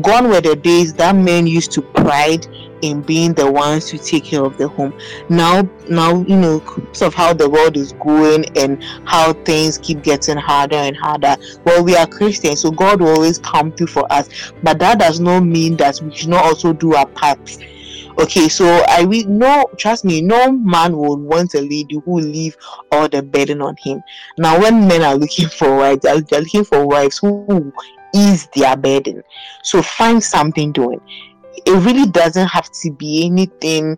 [0.00, 2.46] Gone were the days that men used to pride
[2.84, 4.92] in being the ones to take care of the home.
[5.28, 10.02] Now, now you know, because of how the world is going and how things keep
[10.02, 11.36] getting harder and harder.
[11.64, 14.28] Well, we are Christians, so God will always come through for us.
[14.62, 17.58] But that does not mean that we should not also do our part.
[18.16, 22.56] Okay, so I will no trust me, no man will want a lady who leave
[22.92, 24.02] all the burden on him.
[24.38, 27.72] Now, when men are looking for wives, they're looking for wives who
[28.14, 29.22] ease their burden.
[29.64, 31.00] So find something doing
[31.66, 33.96] it really doesn't have to be anything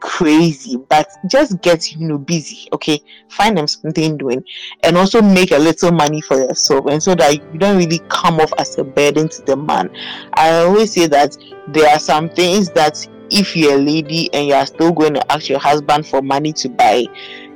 [0.00, 3.00] crazy but just get you know busy okay?
[3.30, 4.44] Find them something doing
[4.84, 8.40] and also make a little money for yourself and so that you don't really come
[8.40, 9.90] off as a burden to the man.
[10.34, 11.36] I always say that
[11.68, 15.32] there are some things that if you're a lady and you are still going to
[15.32, 17.04] ask your husband for money to buy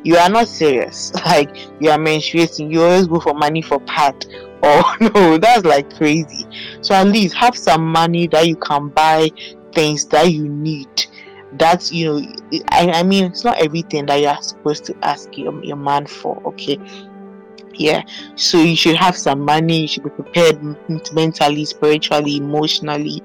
[0.05, 1.13] you are not serious.
[1.25, 4.27] Like you are menstruating you always go for money for pad
[4.65, 6.47] oh no that's like crazy.
[6.83, 9.31] So at least have some money that you can buy
[9.75, 11.07] things that you need.
[11.55, 12.33] That's you know
[12.71, 16.41] I, I mean it's not everything that you're supposed to ask your, your man for
[16.47, 16.79] okay?
[17.75, 18.03] Yeah.
[18.37, 19.81] So you should have some money.
[19.81, 20.63] You should be prepared
[21.13, 23.23] mentally spiritually emotionally.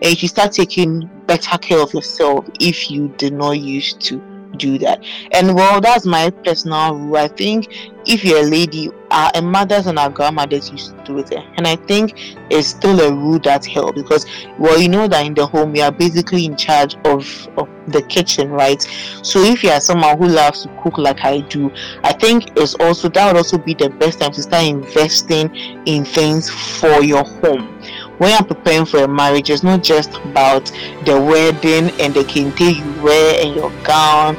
[0.00, 4.22] And you should start taking better care of yourself if you did not used to
[4.56, 5.04] do that.
[5.32, 7.68] And well that's my personal rule i think
[8.10, 11.32] if you're a lady our mothers and our grandmothers used to do it.
[11.56, 12.14] And i think
[12.50, 14.26] it's still a rule that helps because
[14.58, 18.02] well you know that in the home you are basically in charge of, of the
[18.08, 18.82] kitchen right?
[19.22, 21.70] So if you are someone who loves to cook like i do
[22.02, 25.54] i think it's also that would also be the best time to start investing
[25.86, 27.80] in things for your home
[28.20, 30.66] when you're preparing for a marriage, it's not just about
[31.06, 34.36] the wedding and the kente you wear and your gown,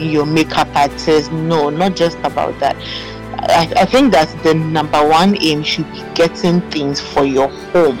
[0.00, 1.30] your makeup artist.
[1.30, 2.74] No, not just about that.
[3.38, 8.00] I, I think that the number one aim should be getting things for your home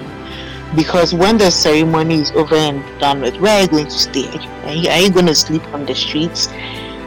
[0.74, 4.26] because when the ceremony is over and done with, where are you going to stay?
[4.64, 6.48] Are you, are you going to sleep on the streets?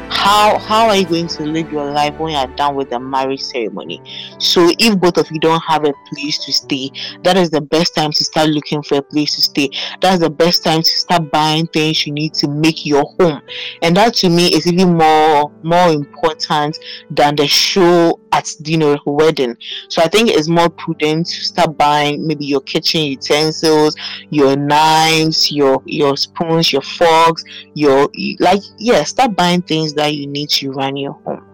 [0.09, 3.41] How how are you going to live your life when you're done with the marriage
[3.41, 4.01] ceremony?
[4.39, 6.91] So if both of you don't have a place to stay
[7.23, 9.69] that is the best time to start looking for a place to stay.
[10.01, 13.41] That's the best time to start buying things you need to make your home.
[13.81, 16.77] And that to me is even more more important
[17.09, 19.55] than the show at know wedding.
[19.89, 23.95] So i think it's more prudent to start buying maybe your kitchen utensils
[24.29, 27.43] your knives your your spoons your forks
[27.73, 31.45] your like yeah start buying things that you need to run your home.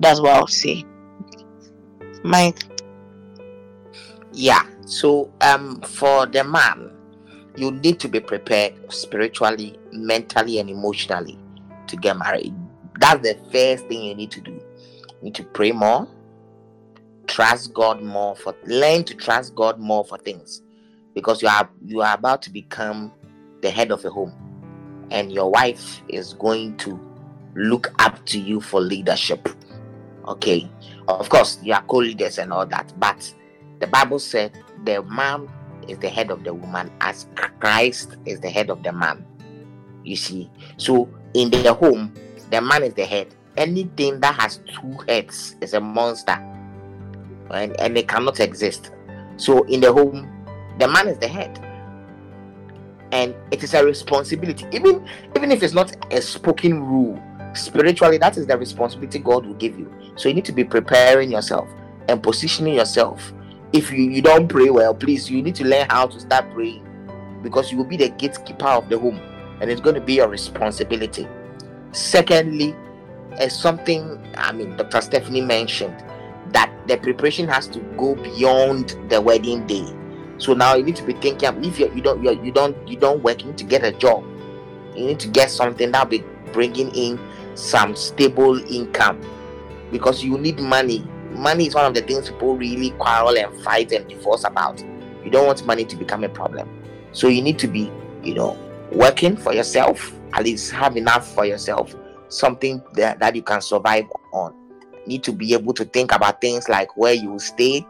[0.00, 0.84] That's what i'll say.
[2.22, 2.64] Mike
[4.32, 6.90] yeah so um for the man
[7.56, 11.38] you need to be prepared spiritually mentally and emotionally
[11.86, 12.54] to get married.
[12.98, 14.52] That's the first thing you need to do.
[14.52, 16.08] You need to pray more
[17.26, 20.62] trust God more for learn to trust God more for things.
[21.14, 23.12] Because you are you are about to become
[23.62, 24.32] the head of a home
[25.10, 26.98] and your wife is going to
[27.54, 29.48] look up to you for leadership.
[30.26, 30.68] Okay?
[31.08, 33.32] Of course you are co-leaders and all that but
[33.80, 34.52] the bible said
[34.84, 35.48] the man
[35.86, 37.26] is the head of the woman as
[37.60, 39.26] christ is the head of the man
[40.02, 40.50] you see.
[40.78, 42.14] So in the home
[42.50, 43.34] the man is the head.
[43.56, 46.38] Anything that has two heads is a monster
[47.50, 48.90] and, and they cannot exist.
[49.36, 50.30] So in the home,
[50.78, 51.60] the man is the head.
[53.12, 57.22] And it is a responsibility, even even if it's not a spoken rule,
[57.54, 59.92] spiritually, that is the responsibility God will give you.
[60.16, 61.68] So you need to be preparing yourself
[62.08, 63.32] and positioning yourself.
[63.72, 66.86] If you, you don't pray well, please, you need to learn how to start praying
[67.42, 69.20] because you will be the gatekeeper of the home
[69.60, 71.26] and it's going to be your responsibility.
[71.92, 72.74] Secondly,
[73.38, 75.00] as something I mean, Dr.
[75.00, 76.04] Stephanie mentioned,
[76.48, 79.86] that the preparation has to go beyond the wedding day.
[80.38, 82.76] So now you need to be thinking um, if you, you don't you, you don't
[82.86, 84.24] you don't work, you need to get a job.
[84.94, 87.18] You need to get something that'll be bringing in
[87.54, 89.20] some stable income
[89.90, 91.06] because you need money.
[91.30, 94.82] Money is one of the things people really quarrel and fight and divorce about.
[95.24, 96.68] You don't want money to become a problem.
[97.12, 97.90] So you need to be,
[98.22, 98.58] you know,
[98.92, 101.94] working for yourself, at least have enough for yourself,
[102.28, 104.54] something that, that you can survive on
[105.06, 107.86] need to be able to think about things like where you stay,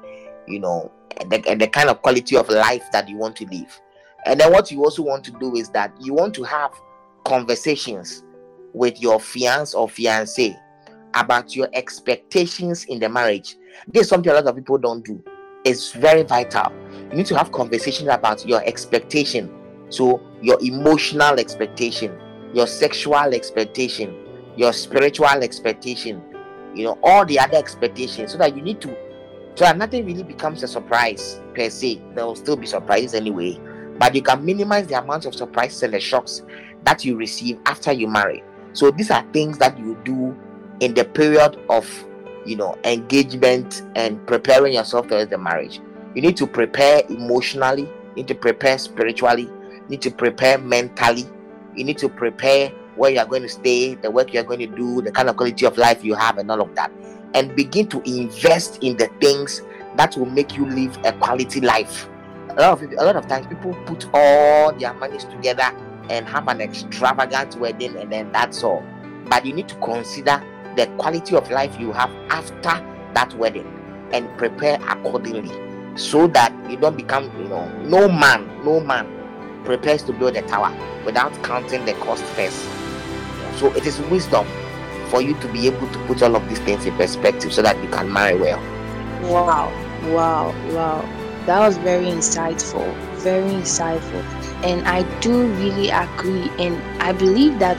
[0.46, 3.46] you know, and the, and the kind of quality of life that you want to
[3.46, 3.80] live.
[4.26, 6.72] And then what you also want to do is that you want to have
[7.24, 8.23] conversations
[8.74, 10.56] with your fiance or fiance
[11.14, 13.56] about your expectations in the marriage.
[13.88, 15.22] This is something a lot of people don't do.
[15.64, 16.72] It's very vital.
[17.10, 19.50] You need to have conversations about your expectation.
[19.88, 22.18] So, your emotional expectation,
[22.52, 24.14] your sexual expectation,
[24.56, 26.22] your spiritual expectation,
[26.74, 28.88] you know all the other expectations so that you need to
[29.54, 33.58] so that nothing really becomes a surprise per se there will still be surprises anyway
[33.98, 36.42] but you can minimize the amount of surprises and the shocks
[36.82, 38.42] that you receive after you marry
[38.74, 40.36] so these are things that you do
[40.80, 41.88] in the period of
[42.44, 45.80] you know engagement and preparing yourself towards the marriage
[46.14, 51.24] you need to prepare emotionally you need to prepare spiritually you need to prepare mentally
[51.74, 54.60] you need to prepare where you are going to stay, the work you are going
[54.60, 56.92] to do, the kind of quality of life you have, and all of that.
[57.34, 59.62] And begin to invest in the things
[59.96, 62.08] that will make you live a quality life.
[62.50, 65.72] A lot of a lot of times people put all their monies together
[66.10, 68.84] and have an extravagant wedding, and then that's all.
[69.28, 70.42] But you need to consider
[70.76, 72.84] the quality of life you have after
[73.14, 73.66] that wedding
[74.12, 75.52] and prepare accordingly
[75.96, 79.08] so that you don't become, you know, no man, no man
[79.64, 82.68] prepares to build a tower without counting the cost first.
[83.56, 84.46] So it is wisdom
[85.08, 87.80] for you to be able to put all of these things in perspective so that
[87.82, 88.60] you can marry well.
[89.22, 89.70] Wow,
[90.12, 91.13] wow, wow.
[91.46, 94.22] That was very insightful, very insightful.
[94.64, 96.50] And I do really agree.
[96.58, 97.78] And I believe that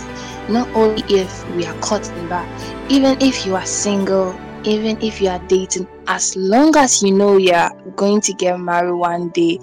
[0.50, 2.48] not only if we are caught in that,
[2.92, 7.38] even if you are single, even if you are dating, as long as you know
[7.38, 9.60] you are going to get married one day,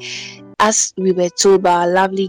[0.59, 2.29] as we were told by our lovely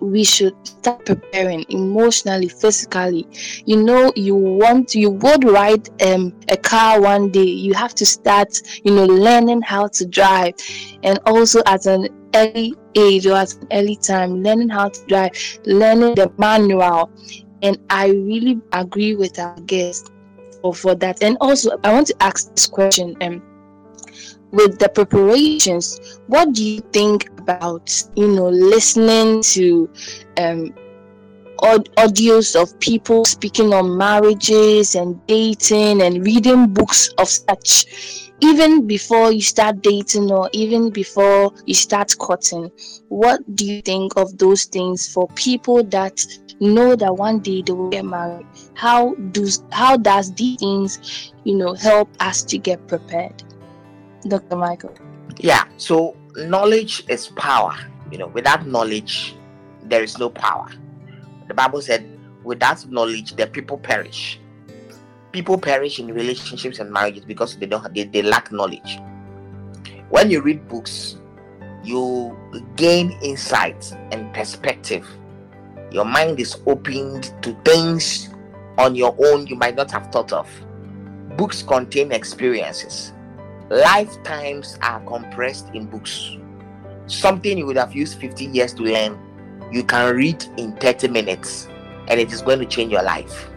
[0.00, 3.26] we should start preparing emotionally, physically.
[3.64, 7.44] You know, you want you would ride um, a car one day.
[7.44, 10.54] You have to start, you know, learning how to drive,
[11.02, 15.32] and also at an early age or at an early time, learning how to drive,
[15.64, 17.10] learning the manual.
[17.62, 20.12] And I really agree with our guest
[20.60, 21.22] for, for that.
[21.22, 23.16] And also, I want to ask this question.
[23.22, 23.42] Um,
[24.54, 29.90] with the preparations, what do you think about you know listening to
[30.38, 30.72] um,
[31.98, 39.32] audios of people speaking on marriages and dating and reading books of such even before
[39.32, 42.70] you start dating or even before you start courting?
[43.08, 46.20] What do you think of those things for people that
[46.60, 48.46] know that one day they will get married?
[48.74, 53.42] How does how does these things you know help us to get prepared
[54.28, 54.56] Dr.
[54.56, 54.94] Michael?
[55.38, 57.76] Yeah, so knowledge is power.
[58.10, 59.36] You know, without knowledge,
[59.84, 60.68] there is no power.
[61.48, 62.08] The Bible said,
[62.42, 64.40] without knowledge, the people perish.
[65.32, 68.98] People perish in relationships and marriages because they don't they, they lack knowledge.
[70.10, 71.16] When you read books,
[71.82, 72.36] you
[72.76, 75.06] gain insight and perspective.
[75.90, 78.28] Your mind is opened to things
[78.78, 80.48] on your own you might not have thought of.
[81.36, 83.12] Books contain experiences
[83.70, 86.36] lifetimes are compressed in books.
[87.06, 89.18] Something you would have used 50 years to learn,
[89.72, 91.68] you can read in 30 minutes
[92.08, 93.50] and it is going to change your life.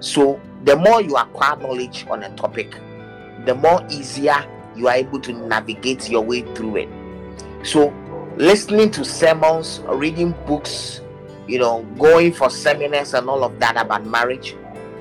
[0.00, 2.78] So, the more you acquire knowledge on a topic,
[3.44, 4.44] the more easier
[4.76, 6.88] you are able to navigate your way through it.
[7.64, 7.94] So,
[8.36, 11.00] listening to sermons, reading books,
[11.46, 14.54] you know, going for seminars and all of that about marriage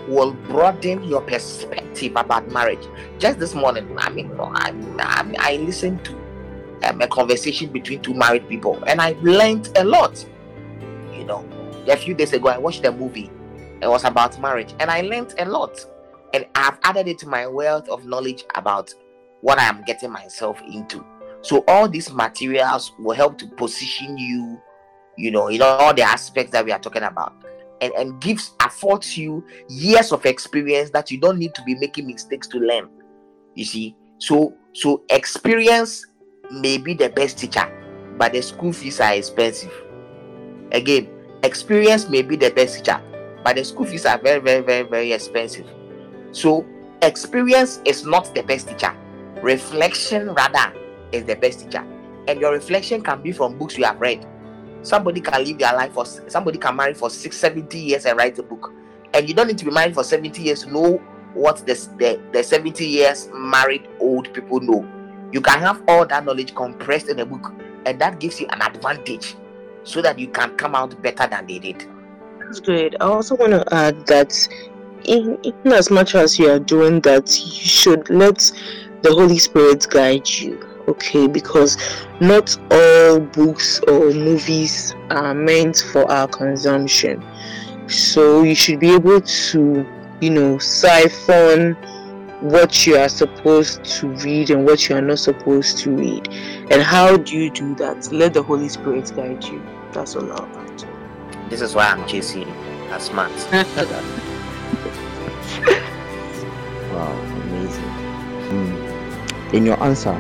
[0.10, 2.86] will broaden your perspective about marriage.
[3.20, 6.14] Just this morning, I mean, I, I, I listened to
[6.84, 10.26] um, a conversation between two married people, and I learned a lot.
[11.14, 11.48] You know,
[11.88, 13.30] a few days ago, I watched a movie.
[13.82, 15.86] It was about marriage, and I learned a lot.
[16.34, 18.94] And I've added it to my wealth of knowledge about
[19.42, 21.06] what I am getting myself into.
[21.42, 24.62] So all these materials will help to position you,
[25.18, 27.34] you know, in all the aspects that we are talking about
[27.82, 32.08] and, and gives affords you years of experience that you don't need to be making
[32.08, 32.90] mistakes to learn
[33.60, 33.96] you see?
[34.18, 36.06] So so experience
[36.52, 37.68] may be the best teacher
[38.18, 39.74] but the school fees are expensive.
[40.72, 41.10] Again
[41.44, 43.02] experience may be the best teacher
[43.44, 45.68] but the school fees are very very very very expensive.
[46.32, 46.66] So
[47.02, 48.96] experience is not the best teacher.
[49.42, 50.74] Reflection rather
[51.12, 51.86] is the best teacher.
[52.28, 54.26] And your reflection can be from books you have read
[54.82, 58.40] Somebody can live their life for somebody can marry for six, 70 years and write
[58.40, 58.74] a book.
[59.14, 60.98] And you don't need to be married for 70 years to know
[61.34, 64.88] what the, the, the 70 years married old people know.
[65.32, 67.54] You can have all that knowledge compressed in a book,
[67.86, 69.36] and that gives you an advantage
[69.84, 71.86] so that you can come out better than they did.
[72.40, 72.96] That's great.
[73.00, 74.34] I also want to add that
[75.06, 78.52] in, in as much as you are doing that, you should let
[79.02, 81.78] the Holy Spirit guide you okay because
[82.20, 87.24] not all books or movies are meant for our consumption.
[87.88, 89.86] So you should be able to
[90.22, 91.74] you know siphon
[92.42, 96.28] what you are supposed to read and what you are not supposed to read.
[96.72, 98.12] And how do you do that?
[98.12, 99.62] Let the holy spirit guide you.
[99.92, 100.60] That's all i'll
[101.50, 102.48] this is why i'm chasing
[102.92, 103.32] a smart.
[106.90, 107.12] Wow
[107.46, 107.84] amazing.
[108.50, 109.54] Mm.
[109.54, 110.14] in your answer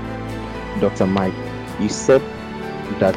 [0.80, 1.08] Dr.
[1.08, 1.34] Mike,
[1.80, 2.22] you said
[3.00, 3.16] that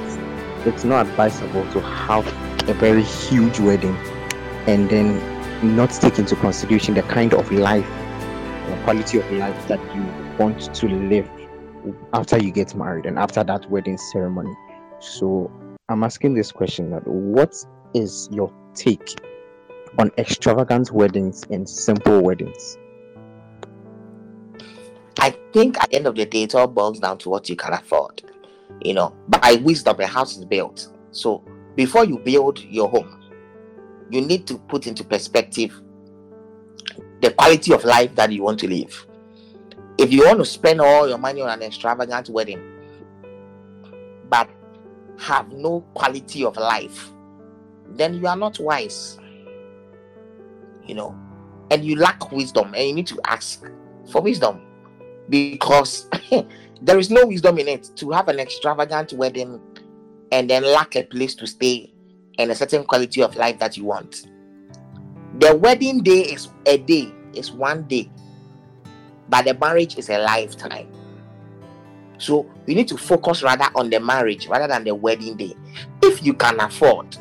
[0.66, 2.26] it's not advisable to have
[2.68, 3.96] a very huge wedding
[4.66, 7.88] and then not take into consideration the kind of life
[8.68, 10.02] the quality of life that you
[10.38, 11.28] want to live
[12.12, 14.54] after you get married and after that wedding ceremony.
[15.00, 15.50] So
[15.88, 17.54] I'm asking this question that what
[17.94, 19.20] is your take
[19.98, 22.78] on extravagant weddings and simple weddings?
[25.22, 27.54] I think at the end of the day, it all boils down to what you
[27.54, 28.22] can afford.
[28.84, 30.88] You know, but by wisdom, a house is built.
[31.12, 31.44] So
[31.76, 33.22] before you build your home,
[34.10, 35.80] you need to put into perspective
[37.20, 39.06] the quality of life that you want to live.
[39.96, 42.60] If you want to spend all your money on an extravagant wedding,
[44.28, 44.50] but
[45.20, 47.12] have no quality of life,
[47.90, 49.20] then you are not wise.
[50.84, 51.16] You know,
[51.70, 53.64] and you lack wisdom, and you need to ask
[54.10, 54.60] for wisdom
[55.28, 56.08] because
[56.82, 59.60] there is no wisdom in it to have an extravagant wedding
[60.32, 61.92] and then lack a place to stay
[62.38, 64.26] and a certain quality of life that you want.
[65.38, 68.10] The wedding day is a day, is one day,
[69.28, 70.88] but the marriage is a lifetime.
[72.18, 75.54] So you need to focus rather on the marriage rather than the wedding day.
[76.02, 77.16] If you can afford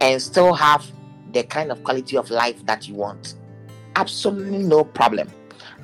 [0.00, 0.90] and still have
[1.32, 3.34] the kind of quality of life that you want,
[3.96, 5.30] absolutely no problem.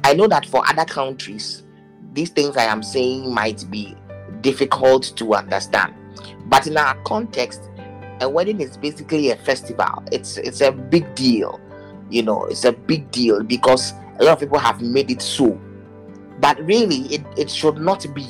[0.05, 1.65] I know that for other countries,
[2.13, 3.97] these things I am saying might be
[4.41, 5.95] difficult to understand.
[6.47, 7.63] But in our context,
[8.21, 10.03] a wedding is basically a festival.
[10.11, 11.61] It's it's a big deal.
[12.11, 15.61] You know, it's a big deal because a lot of people have made it so.
[16.41, 18.27] But really it, it should not be.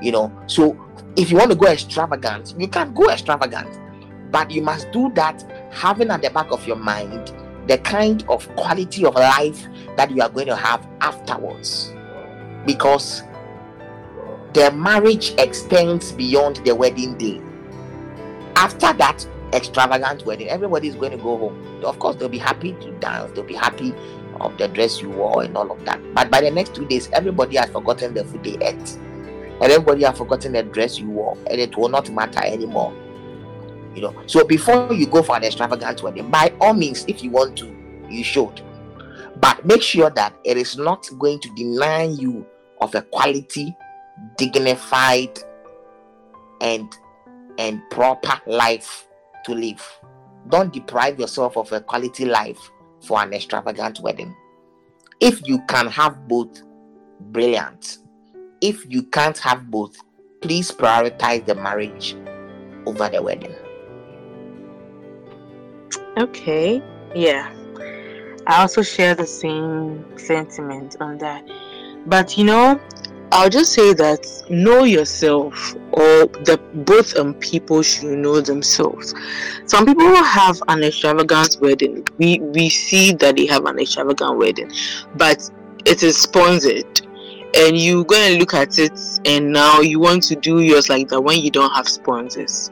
[0.00, 0.78] You know, so
[1.16, 3.80] if you want to go extravagant, you can go extravagant.
[4.30, 5.42] But you must do that
[5.72, 7.32] having at the back of your mind
[7.66, 9.66] the kind of quality of life
[9.96, 11.92] that you are going to have afterwards.
[12.66, 13.22] Because
[14.52, 17.40] the marriage extends beyond the wedding day.
[18.56, 21.84] After that extravagant wedding, everybody is going to go home.
[21.84, 23.94] Of course, they'll be happy to dance, they'll be happy
[24.40, 26.00] of the dress you wore and all of that.
[26.14, 28.96] But by the next two days, everybody has forgotten the food they ate.
[29.60, 32.92] And everybody has forgotten the dress you wore, and it will not matter anymore.
[33.94, 37.30] You know, so before you go for an extravagant wedding, by all means, if you
[37.30, 37.74] want to,
[38.08, 38.60] you should.
[39.36, 42.46] But make sure that it is not going to deny you
[42.80, 43.74] of a quality,
[44.36, 45.38] dignified,
[46.60, 46.92] and
[47.58, 49.06] and proper life
[49.44, 49.86] to live.
[50.48, 54.34] Don't deprive yourself of a quality life for an extravagant wedding.
[55.20, 56.62] If you can have both,
[57.20, 57.98] brilliant.
[58.60, 59.96] If you can't have both,
[60.40, 62.16] please prioritize the marriage
[62.86, 63.54] over the wedding.
[66.16, 66.82] Okay,
[67.14, 67.52] yeah.
[68.46, 71.48] I also share the same sentiment on that.
[72.06, 72.80] But you know,
[73.32, 79.12] I'll just say that know yourself, or the both um, people should know themselves.
[79.66, 82.06] Some people have an extravagant wedding.
[82.18, 84.70] We we see that they have an extravagant wedding,
[85.16, 85.50] but
[85.84, 87.00] it is sponsored,
[87.56, 91.08] and you go and look at it, and now you want to do yours like
[91.08, 92.70] that when you don't have sponsors.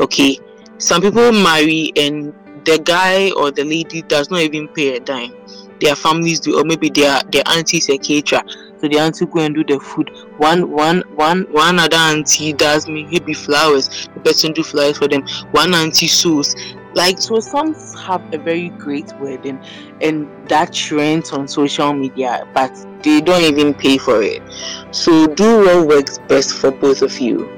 [0.00, 0.38] Okay,
[0.78, 2.32] some people marry and
[2.68, 5.32] the guy or the lady does not even pay a dime.
[5.80, 8.42] Their families do, or maybe their their aunties a caterer.
[8.78, 10.10] So the auntie go and do the food.
[10.36, 14.08] One one one one other auntie does maybe flowers.
[14.12, 15.26] The person do flowers for them.
[15.52, 16.54] One auntie sews.
[16.94, 17.74] Like so some
[18.06, 19.58] have a very great wedding
[20.02, 24.42] and that trends on social media but they don't even pay for it.
[24.90, 27.48] So do what works best for both of you.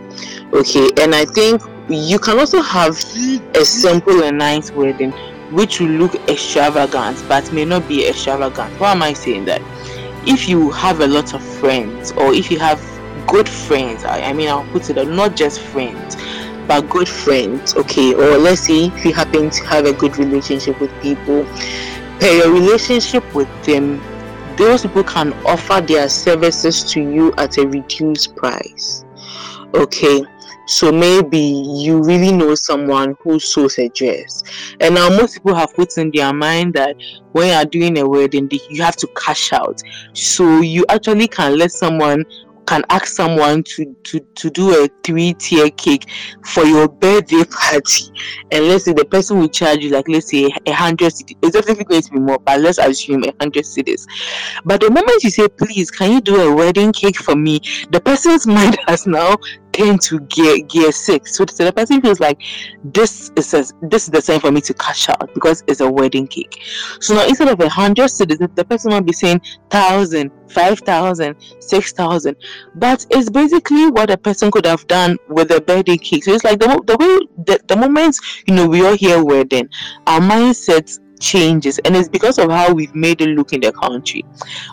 [0.53, 2.97] Okay and i think you can also have
[3.55, 5.11] a simple and nice wedding
[5.51, 8.79] which will look extravagant but may not be extravagant.
[8.79, 9.61] Why am i saying that?
[10.25, 12.81] If you have a lot of friends or if you have
[13.27, 16.17] good friends I, I mean i'll put it on not just friends
[16.67, 18.15] but good friends okay?
[18.15, 21.45] Or let's say if you happen to have a good relationship with people
[22.21, 24.01] pay your relationship with them
[24.57, 29.05] those people can offer their services to you at a reduced price
[29.75, 30.23] okay
[30.71, 34.45] so maybe you really know someone who sews a dress.
[34.79, 36.97] And now most people have put in their mind that
[37.33, 39.83] when you are doing a wedding, you have to cash out.
[40.13, 42.25] So you actually can let someone
[42.67, 46.07] can ask someone to to to do a three tier cake
[46.47, 48.05] for your birthday party
[48.53, 51.57] and let's say the person will charge you like let's say a hundred cedis it's
[51.57, 54.07] definitely going to be more but let's assume a hundred cedis
[54.65, 57.61] but the moment you say please can you do a wedding cake for me
[57.91, 59.35] the person's mind has now
[59.99, 61.37] to gear gear six.
[61.37, 62.41] So, the person feels like
[62.85, 65.91] this is a, this is the time for me to cash out because it's a
[65.91, 66.63] wedding cake.
[67.01, 69.41] So now instead of a hundred cedis the person might be saying
[69.71, 72.37] thousand five thousand six thousand.
[72.75, 76.25] But it's basically what a person could have done with a birthday cake.
[76.25, 78.17] So it's like the, the way the, the moment
[78.47, 79.69] you know we all hear wedding,
[80.07, 84.25] our mindsets changes and it's because of how we've made it look in the country.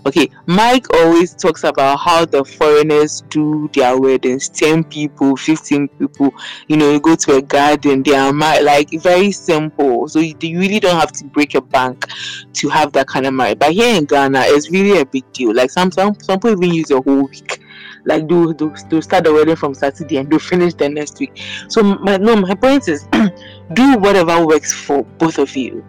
[0.05, 6.33] Okay mike always talks about how the foreigners do their weddings 10 people 15 people.
[6.67, 10.07] You know you go to a garden they are like very simple.
[10.07, 12.05] So you, really don't have to break your bank
[12.53, 13.59] to have that kind of marriage.
[13.59, 15.53] But here in ghana it's really a big deal.
[15.53, 17.61] Like some some, some people even use a whole week.
[18.05, 21.37] Like do do, do start the wedding from Saturday and do finish the next week.
[21.67, 23.05] So my no my point is
[23.73, 25.83] do whatever works for both of you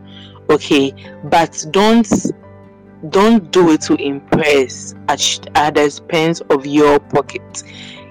[0.50, 0.94] okay
[1.24, 2.08] but don't
[3.10, 5.20] don't do it to impress at,
[5.74, 7.62] the expense of your pocket.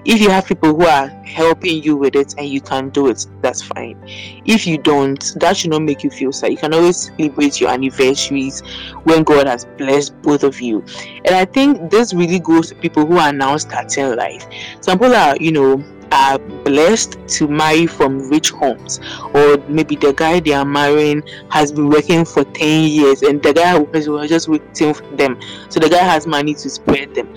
[0.04, 3.26] If you have people who are helping you with it and you can do it
[3.42, 4.02] that's fine.
[4.46, 6.52] If you don't that should not make you feel sad.
[6.52, 8.62] You can always celebrate your anniversaries
[9.04, 10.82] when god has blessed both of you.
[11.26, 14.46] And i think this really goes to people who are now starting life.
[14.80, 19.00] Some people are you know are blessed to marry from rich homes.
[19.34, 23.52] Or maybe the guy they are marrying has been working for 10 years and the
[23.52, 25.38] guy was just waiting for them.
[25.68, 27.34] So the guy has money to spread them.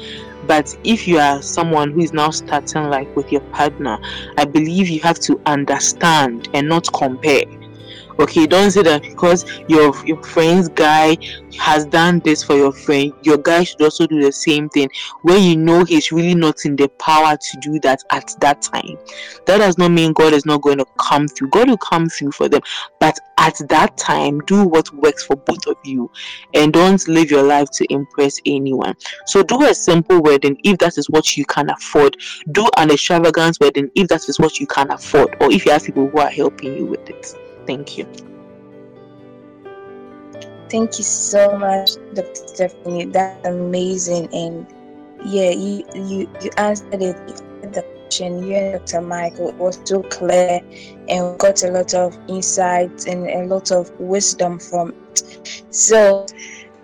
[0.48, 4.00] But if you are someone who is now starting like with your partner,
[4.38, 7.44] I believe you have to understand and not compare
[8.20, 11.18] okay don't say that because your your friend's guy
[11.58, 13.14] has done this for your friend.
[13.24, 14.90] Your guy should also do the same thing.
[15.24, 18.98] When you know he's really not in the power to do that at that time.
[19.46, 21.50] That does not mean god is not going to come through.
[21.50, 22.62] God will come through for them.
[23.00, 26.12] But at that time do what works for both of you.
[26.54, 28.96] And don't live your life to impress anyone.
[29.26, 32.18] So do a simple wedding if that is what you can afford.
[32.52, 35.36] Do an extravagant wedding if that is what you can afford.
[35.42, 37.36] Or if you have people who are helping you with it
[37.72, 38.06] Thank you.
[40.70, 42.36] Thank you so much, Dr.
[42.36, 43.06] Stephanie.
[43.06, 44.28] That's amazing.
[44.34, 44.68] And
[45.24, 47.16] yeah, you you, you answered it.
[47.62, 48.44] the question.
[48.44, 49.00] You and Dr.
[49.00, 50.60] Michael it was so clear
[51.08, 55.64] and got a lot of insights and a lot of wisdom from it.
[55.70, 56.26] So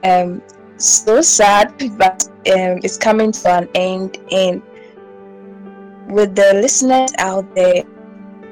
[0.05, 0.41] um
[0.77, 4.61] so sad but um it's coming to an end and
[6.07, 7.84] with the listeners out there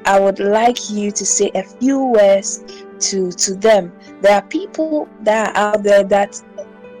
[0.06, 2.64] I would like you to say a few words
[3.00, 3.92] to to them.
[4.22, 6.40] There are people that are out there that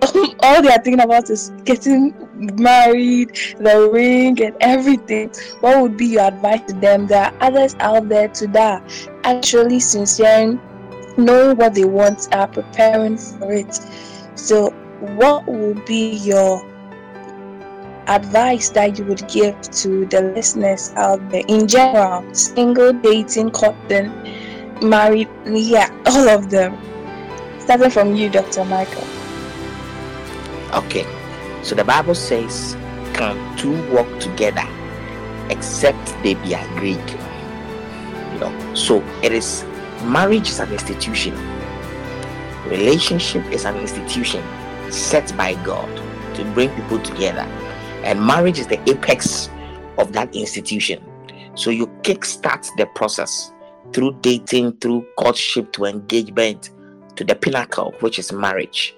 [0.40, 2.14] all they are thinking about is getting
[2.60, 5.30] married, the ring, and everything.
[5.60, 7.06] What would be your advice to them?
[7.06, 8.82] There are others out there to that
[9.24, 10.60] actually sincere,
[11.16, 13.78] knowing what they want, are preparing for it.
[14.34, 14.70] So,
[15.16, 16.60] what would be your
[18.08, 24.12] advice that you would give to the listeners out there in general single dating courting
[24.82, 26.76] married yeah all of them.
[27.58, 29.04] Starting from you dr michael.
[30.74, 31.06] Okay.
[31.62, 32.76] So the bible says
[33.12, 34.66] can two walk together
[35.48, 37.10] except they be agreed
[38.32, 39.64] you know so it is
[40.04, 41.34] marriage is an institution.
[42.68, 44.42] Relationship is an institution
[44.92, 45.90] set by god
[46.34, 47.48] to bring people together
[48.06, 49.50] and marriage is the apex
[49.98, 51.02] of that institution.
[51.54, 53.52] So you kickstart the process
[53.92, 56.70] through dating, through courtship to engagement
[57.16, 58.94] to the pinnacle, which is marriage.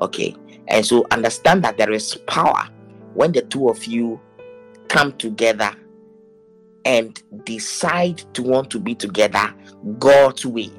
[0.00, 0.36] Okay.
[0.68, 2.68] And so understand that there is power
[3.14, 4.20] when the two of you
[4.88, 5.72] come together
[6.84, 9.54] and decide to want to be together
[9.98, 10.70] God's way.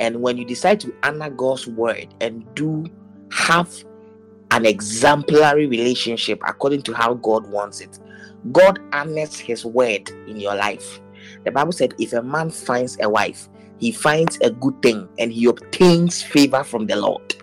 [0.00, 2.86] And when you decide to honor God's word and do
[3.32, 3.84] have
[4.60, 7.98] an exemplary relationship according to how God wants it.
[8.52, 11.00] God honors his word in your life.
[11.44, 15.32] The Bible said, if a man finds a wife, he finds a good thing and
[15.32, 17.34] he obtains favor from the Lord.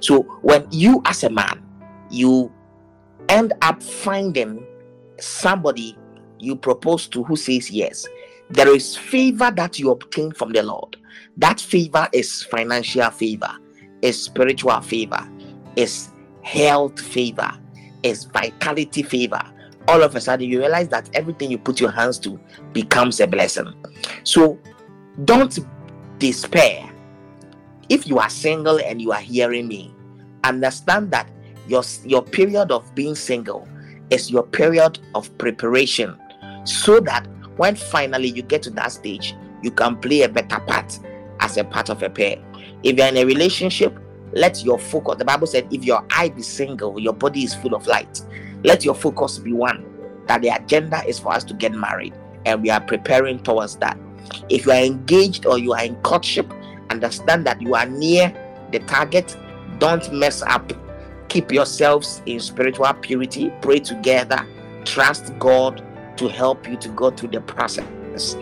[0.00, 1.62] So when you, as a man,
[2.10, 2.50] you
[3.28, 4.66] end up finding
[5.20, 5.98] somebody
[6.38, 8.06] you propose to who says yes,
[8.48, 10.96] there is favor that you obtain from the Lord.
[11.36, 13.52] That favor is financial favor,
[14.00, 15.28] is spiritual favor,
[15.76, 16.10] is
[16.44, 17.50] health favor,
[18.02, 19.40] is vitality favor.
[19.88, 22.38] All of a sudden, you realize that everything you put your hands to
[22.72, 23.72] becomes a blessing.
[24.22, 24.58] So
[25.24, 25.58] don't
[26.18, 26.90] despair.
[27.88, 29.94] If you are single and you are hearing me,
[30.42, 31.28] understand that
[31.66, 33.68] your, your period of being single
[34.10, 36.18] is your period of preparation
[36.64, 37.26] so that
[37.56, 40.98] when finally you get to that stage, you can play a better part
[41.40, 42.36] as a part of a pair.
[42.82, 43.98] If you're in a relationship,
[44.34, 47.74] let your focus the bible said if your eye be single your body is full
[47.74, 48.22] of light.
[48.64, 49.84] Let your focus be one
[50.26, 52.14] that the agenda is for us to get married
[52.46, 53.98] and we are preparing towards that.
[54.48, 56.50] If you are engaged or you are in courtship
[56.90, 58.32] understand that you are near
[58.72, 59.36] the target.
[59.78, 60.72] Don't mess up.
[61.28, 63.52] Keep yourselves in spiritual purity.
[63.60, 64.46] Pray together.
[64.84, 65.82] Trust god
[66.16, 68.36] to help you to go through the process.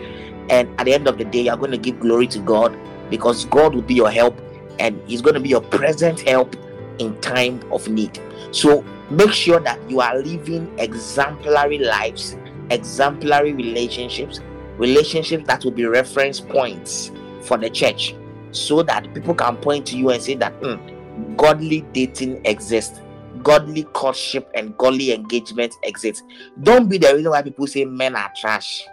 [0.49, 2.77] And at the end of the day you're going to give glory to god
[3.09, 4.39] because god will be your help
[4.79, 6.55] and He's going to be your present help
[6.99, 8.19] in time of need.
[8.51, 12.37] So make sure that you are living exemplary lives,
[12.69, 14.39] exemplary relationships,
[14.77, 18.15] relationships that will be reference points for the church
[18.51, 22.99] so that people can point to you and say that mm, godly dating exists.
[23.41, 26.23] Godly courtship and godly engagement exists
[26.61, 28.85] don't be the reason why people say men are trash.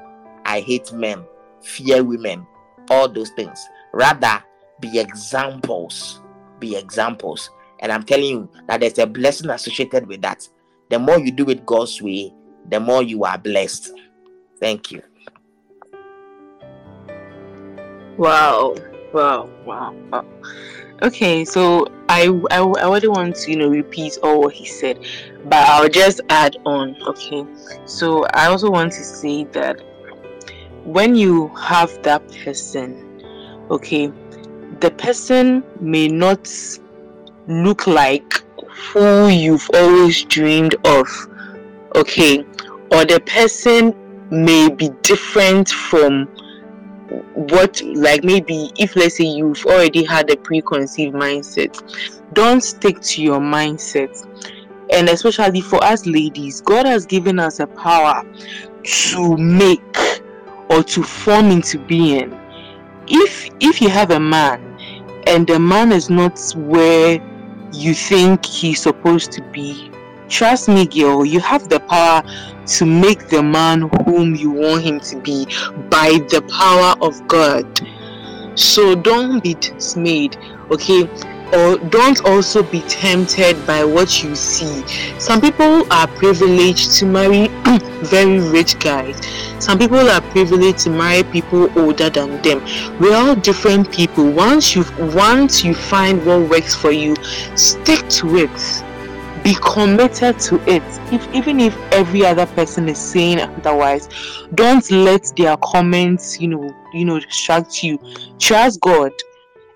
[0.47, 1.25] I hate men.
[1.61, 2.47] Fear women.
[2.89, 3.63] All those things.
[3.93, 4.43] Rather
[4.81, 6.21] be examples.
[6.59, 7.51] Be examples.
[7.81, 10.49] And I'm telling you that there's a blessing associated with that.
[10.91, 12.35] The more you do it God's way,
[12.69, 13.93] the more you are blessed.
[14.59, 15.03] Thank you.
[18.17, 18.75] Wow.
[19.13, 19.49] Wow.
[19.65, 19.95] Wow.
[20.11, 20.25] wow.
[21.03, 25.03] Okay, so I, I I wouldn't want to you know repeat all what he said,
[25.45, 26.95] but I'll just add on.
[27.03, 27.47] Okay,
[27.87, 29.81] so I also want to say that
[30.85, 33.25] when you have that person,
[33.71, 34.13] okay,
[34.79, 36.49] the person may not
[37.49, 38.45] look like
[38.93, 41.07] who you've always dreamed of
[41.97, 42.45] okay,
[42.93, 43.95] or the person
[44.31, 46.27] may be different from
[47.35, 51.83] what like maybe if let's say you've already had a preconceived mindset.
[52.35, 54.27] Don't stick to your mindset.
[54.93, 58.25] And especially for us ladies god has given us a power
[58.83, 59.97] to make
[60.69, 62.31] or to form into being
[63.11, 64.63] if if you have a man
[65.27, 67.21] and the man is not where
[67.73, 69.91] you think he's supposed to be
[70.29, 72.23] trust me girl you have the power
[72.67, 75.45] to make the man whom you want him to be
[75.91, 77.67] by the power of god.
[78.55, 80.37] So don't be dismayed
[80.71, 81.09] okay
[81.53, 84.87] or don't also be tempted by what you see.
[85.19, 87.49] Some people are privileged to marry
[88.03, 89.19] very rich guys.
[89.59, 92.65] Some people are privileged to marry people older than them.
[92.99, 94.31] We're all different people.
[94.31, 97.17] Once you once you find what works for you,
[97.57, 98.85] stick to it.
[99.43, 100.83] Be committed to it.
[101.13, 104.09] If even if every other person is saying otherwise,
[104.55, 107.99] don't let their comments, you know, you know, distract you.
[108.39, 109.13] Trust God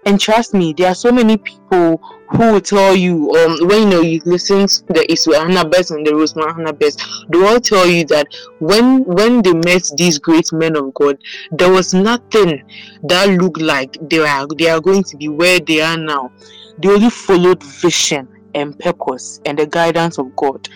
[0.07, 2.01] and trust me, there are so many people
[2.31, 6.07] who will tell you, um, when you know you listen to the Iswa Best and
[6.07, 8.27] the Rosemary Best, they all tell you that
[8.59, 11.19] when when they met these great men of God,
[11.53, 12.63] there was nothing
[13.05, 16.33] that looked like they are they are going to be where they are now.
[16.79, 20.69] They only followed vision and purpose and the guidance of God.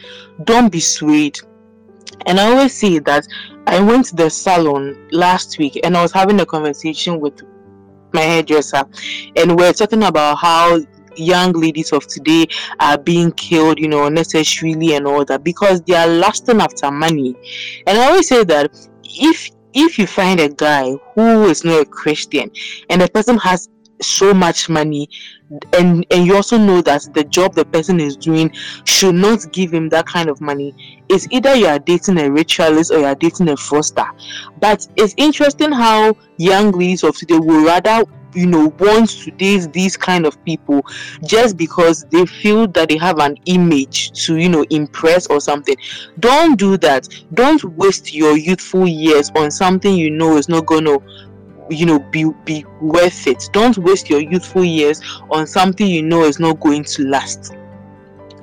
[0.44, 1.38] Don't be swayed.
[2.26, 3.26] And I always say that
[3.66, 7.42] I went to the salon last week and I was having a conversation with
[8.12, 8.84] my hairdresser,
[9.36, 10.78] and we're talking about how
[11.18, 12.46] young ladies of today
[12.80, 17.36] are being killed, you know, unnecessarily and all that because they are lasting after money.
[17.86, 18.70] And I always say that
[19.04, 22.50] if if you find a guy who is not a Christian
[22.88, 23.68] and the person has
[24.00, 25.08] so much money.
[25.72, 28.52] And and you also know that the job the person is doing
[28.84, 30.74] should not give him that kind of money.
[31.08, 34.04] It's either you are dating a ritualist or you are dating a foster
[34.60, 38.04] but it's interesting how young ladies of today would rather
[38.34, 40.82] you know want to date these kind of people
[41.24, 45.76] just because they feel that they have an image to you know impress or something.
[46.20, 47.08] Don't do that.
[47.34, 50.98] Don't waste your youthful years on something you know is not gonna
[51.70, 53.48] you know be be worth it.
[53.52, 55.00] Don't waste your youthful years
[55.30, 57.54] on something you know is not going to last.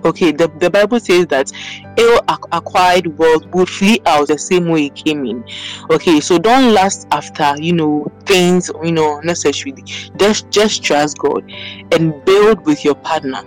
[0.03, 1.51] Okay the, the bible says that
[1.97, 2.21] ill
[2.51, 5.43] acquired wealth will flee out the same way it came in.
[5.89, 9.81] Okay so don't last after you know things you know necessarily.
[10.17, 11.49] Just just trust god
[11.91, 13.43] and build with your partner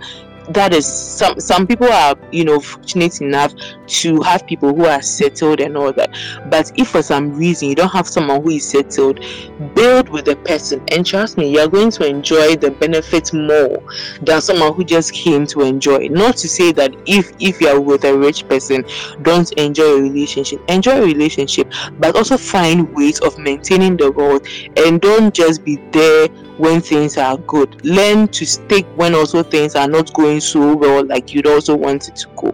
[0.49, 3.53] that is some some people are you know fortunate enough
[3.87, 6.09] to have people who are settled and all that.
[6.49, 9.23] But if for some reason you don't have someone who is settled
[9.75, 10.83] build with the person.
[10.91, 13.83] And trust me you're going to enjoy the benefits more
[14.21, 16.07] than someone who just came to enjoy.
[16.07, 18.83] Not to say that if if you're with a rich person
[19.21, 20.61] don't enjoy a relationship.
[20.69, 24.47] Enjoy a relationship but also find ways of maintaining the world
[24.77, 26.27] and don't just be there
[26.59, 27.83] when things are good.
[27.85, 32.09] Learn to stick when also things are not going so well, like you'd also want
[32.09, 32.53] it to go.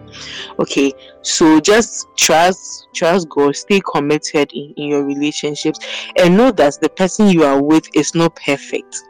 [0.60, 0.92] Okay,
[1.22, 5.80] so just trust, trust God, stay committed in, in your relationships,
[6.16, 9.02] and know that the person you are with is not perfect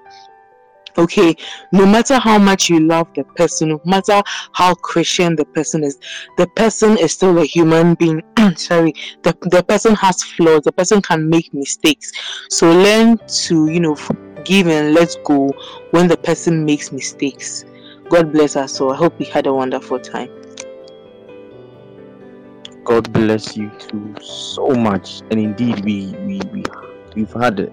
[0.98, 1.36] okay
[1.72, 5.98] no matter how much you love the person no matter how christian the person is
[6.38, 8.22] the person is still a human being
[8.56, 12.12] sorry the, the person has flaws the person can make mistakes
[12.50, 13.94] so learn to you know
[14.46, 15.50] give and let go
[15.90, 17.64] when the person makes mistakes.
[18.08, 18.92] God bless us all.
[18.92, 20.30] I hope we had a wonderful time.
[22.84, 25.22] God bless you too so much.
[25.30, 26.62] And indeed, we we, we
[27.16, 27.68] we've had a,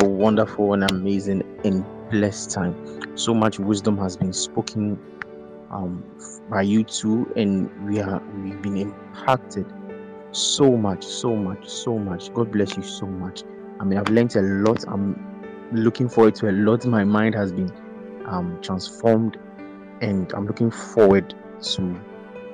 [0.00, 3.16] a wonderful and amazing and blessed time.
[3.16, 4.98] So much wisdom has been spoken
[5.70, 6.04] um,
[6.48, 9.66] by you two, and we are we've been impacted
[10.30, 12.32] so much, so much, so much.
[12.32, 13.42] God bless you so much.
[13.80, 14.84] I mean, I've learned a lot.
[14.86, 15.31] I'm
[15.72, 16.86] looking forward to a lot.
[16.86, 17.72] My mind has been
[18.26, 19.38] um, transformed,
[20.00, 21.34] and I'm looking forward
[21.74, 22.00] to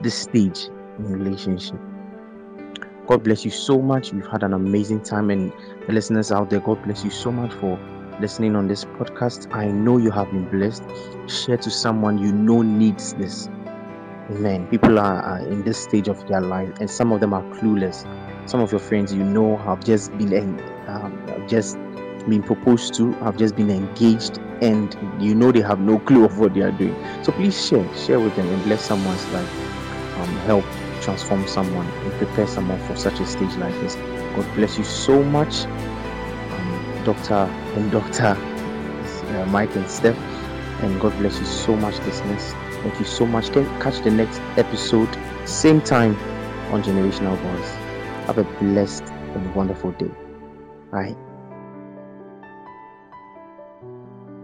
[0.00, 0.68] this stage
[0.98, 1.78] in relationship.
[3.06, 4.12] God bless you so much.
[4.12, 5.52] We've had an amazing time, and
[5.86, 7.78] the listeners out there, God bless you so much for
[8.20, 9.52] listening on this podcast.
[9.54, 10.82] I know you have been blessed.
[11.26, 13.48] Share to someone you know needs this.
[14.30, 14.66] Amen.
[14.66, 18.06] People are, are in this stage of their life, and some of them are clueless.
[18.48, 21.78] Some of your friends you know have just been um, just
[22.28, 26.38] been proposed to, have just been engaged, and you know they have no clue of
[26.38, 26.96] what they are doing.
[27.22, 29.52] So please share, share with them and bless someone's life.
[30.18, 30.64] Um, help
[31.00, 33.94] transform someone and prepare someone for such a stage like this.
[34.36, 38.36] God bless you so much, um, Doctor and Doctor
[39.28, 40.18] uh, Mike and Steph,
[40.82, 42.52] and God bless you so much, listeners.
[42.82, 43.52] Thank you so much.
[43.52, 45.08] Can catch the next episode,
[45.44, 46.16] same time,
[46.72, 47.70] on Generational Voice.
[48.26, 50.10] Have a blessed and wonderful day.
[50.90, 51.27] Bye.